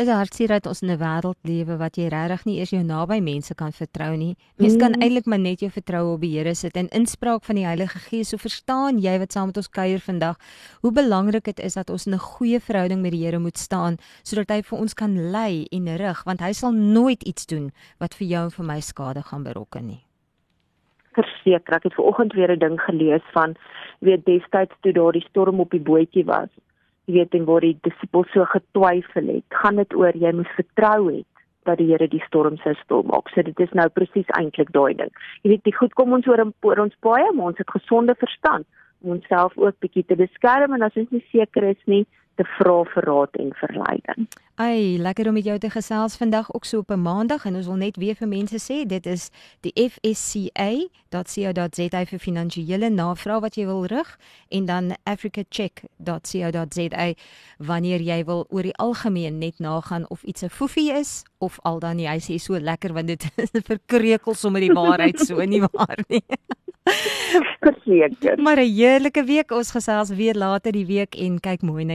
Dit 0.01 0.09
is 0.09 0.17
hartseer 0.17 0.49
dat 0.49 0.67
ons 0.67 0.81
in 0.81 0.91
'n 0.91 0.97
wêreld 0.97 1.37
lewe 1.45 1.77
wat 1.77 1.97
jy 1.97 2.07
regtig 2.09 2.45
nie 2.45 2.57
eers 2.59 2.71
jou 2.71 2.83
naby 2.83 3.21
mense 3.21 3.55
kan 3.55 3.73
vertrou 3.73 4.17
nie. 4.17 4.35
Mens 4.57 4.77
kan 4.77 4.93
mm. 4.93 5.03
eintlik 5.03 5.27
maar 5.27 5.39
net 5.39 5.61
jou 5.61 5.71
vertroue 5.71 6.15
op 6.15 6.21
die 6.21 6.39
Here 6.39 6.55
sit 6.55 6.77
en 6.77 6.89
inspraak 6.89 7.45
van 7.45 7.55
die 7.55 7.67
Heilige 7.67 7.99
Gees. 7.99 8.29
So 8.29 8.37
verstaan 8.39 8.99
jy 8.99 9.19
wat 9.19 9.33
saam 9.33 9.47
met 9.47 9.57
ons 9.57 9.69
kuier 9.69 10.01
vandag, 10.01 10.37
hoe 10.81 10.93
belangrik 10.93 11.45
dit 11.45 11.61
is 11.61 11.75
dat 11.75 11.91
ons 11.91 12.07
in 12.07 12.15
'n 12.15 12.19
goeie 12.19 12.61
verhouding 12.61 13.03
met 13.03 13.13
die 13.13 13.25
Here 13.25 13.39
moet 13.39 13.59
staan 13.59 13.97
sodat 14.23 14.49
hy 14.49 14.63
vir 14.63 14.79
ons 14.79 14.95
kan 14.95 15.31
lei 15.31 15.67
en 15.71 15.97
rig, 15.97 16.25
want 16.25 16.41
hy 16.41 16.53
sal 16.53 16.73
nooit 16.73 17.23
iets 17.23 17.47
doen 17.47 17.71
wat 17.99 18.15
vir 18.15 18.27
jou 18.27 18.45
en 18.45 18.51
vir 18.51 18.65
my 18.65 18.81
skade 18.81 19.23
gaan 19.23 19.43
berokken 19.43 19.87
nie. 19.87 20.01
Verseker, 21.13 21.75
ek 21.77 21.83
het 21.83 21.95
ver 21.95 22.05
oggend 22.05 22.33
weer 22.33 22.51
'n 22.51 22.59
ding 22.59 22.81
gelees 22.81 23.23
van 23.33 23.55
weet 24.01 24.25
destyds 24.25 24.75
toe 24.81 24.93
daar 24.93 25.13
die 25.13 25.27
storm 25.29 25.61
op 25.61 25.71
die 25.71 25.85
bootjie 25.85 26.25
was 26.25 26.49
weet 27.13 27.35
en 27.35 27.47
waar 27.49 27.65
die 27.65 27.77
disippels 27.87 28.31
so 28.35 28.45
getwyfel 28.53 29.29
het, 29.35 29.47
gaan 29.63 29.81
dit 29.81 29.95
oor 29.95 30.17
jy 30.17 30.33
moet 30.37 30.51
vertrou 30.57 31.11
het 31.11 31.27
dat 31.69 31.79
die 31.79 31.91
Here 31.91 32.09
die 32.09 32.23
storm 32.25 32.57
sou 32.63 32.73
stil 32.81 33.03
maak. 33.09 33.29
So 33.35 33.43
dit 33.45 33.59
is 33.61 33.73
nou 33.77 33.87
presies 33.93 34.29
eintlik 34.39 34.73
daai 34.73 34.95
ding. 34.97 35.11
Jy 35.45 35.55
weet, 35.55 35.65
die 35.69 35.77
goed 35.77 35.95
kom 35.99 36.15
ons 36.17 36.29
oor, 36.31 36.43
oor 36.65 36.85
ons 36.87 36.97
baie, 37.05 37.27
maar 37.37 37.53
ons 37.53 37.61
het 37.61 37.71
gesonde 37.71 38.17
verstand 38.19 38.67
om 39.01 39.17
onsself 39.17 39.57
ook 39.57 39.77
bietjie 39.81 40.05
te 40.09 40.17
beskerm 40.17 40.75
en 40.77 40.85
as 40.85 40.97
ons 41.01 41.13
nie 41.15 41.25
seker 41.33 41.69
is 41.71 41.81
nie, 41.87 42.05
te 42.41 42.47
vra 42.57 42.81
vir 42.95 43.05
raad 43.05 43.37
en 43.43 43.51
verleiding. 43.61 44.21
Ai, 44.61 44.99
lekker 45.01 45.29
om 45.29 45.35
met 45.37 45.45
jou 45.45 45.59
te 45.61 45.71
gesels 45.73 46.17
vandag 46.21 46.49
ook 46.55 46.65
so 46.65 46.79
op 46.79 46.91
'n 46.91 47.03
Maandag 47.03 47.45
en 47.45 47.57
ons 47.57 47.67
wil 47.67 47.77
net 47.77 47.97
weer 47.97 48.15
vir 48.15 48.29
mense 48.29 48.59
sê 48.59 48.87
dit 48.87 49.07
is 49.07 49.31
die 49.61 49.91
fsca.co.za 49.91 52.05
vir 52.05 52.19
finansiële 52.19 52.91
navrae 52.91 53.41
wat 53.41 53.57
jy 53.57 53.67
wil 53.67 53.85
rig 53.85 54.19
en 54.49 54.65
dan 54.65 54.97
africacheck.co.za 55.05 57.15
wanneer 57.59 58.01
jy 58.01 58.25
wil 58.25 58.47
oor 58.49 58.63
die 58.63 58.77
algemeen 58.77 59.39
net 59.39 59.59
nagaan 59.59 60.09
of 60.09 60.23
iets 60.23 60.43
'n 60.43 60.49
foefie 60.49 60.93
is 60.93 61.25
of 61.39 61.59
al 61.63 61.79
dan 61.79 61.97
nie. 61.97 62.09
Hy 62.09 62.19
sê 62.19 62.39
so 62.39 62.59
lekker 62.59 62.93
want 62.93 63.07
dit 63.07 63.31
verkreukel 63.73 64.35
sommer 64.35 64.61
die 64.61 64.73
waarheid 64.73 65.21
so 65.21 65.45
nie 65.45 65.61
waar 65.61 65.99
nie. 66.09 66.25
Verseker. 67.61 68.43
Maar 68.43 68.57
'n 68.57 68.75
heerlike 68.75 69.25
week. 69.25 69.51
Ons 69.51 69.71
gesels 69.71 70.09
weer 70.09 70.35
later 70.35 70.73
die 70.73 70.87
week 70.87 71.15
en 71.15 71.41
kyk 71.41 71.63
mooi 71.63 71.85
na 71.85 71.95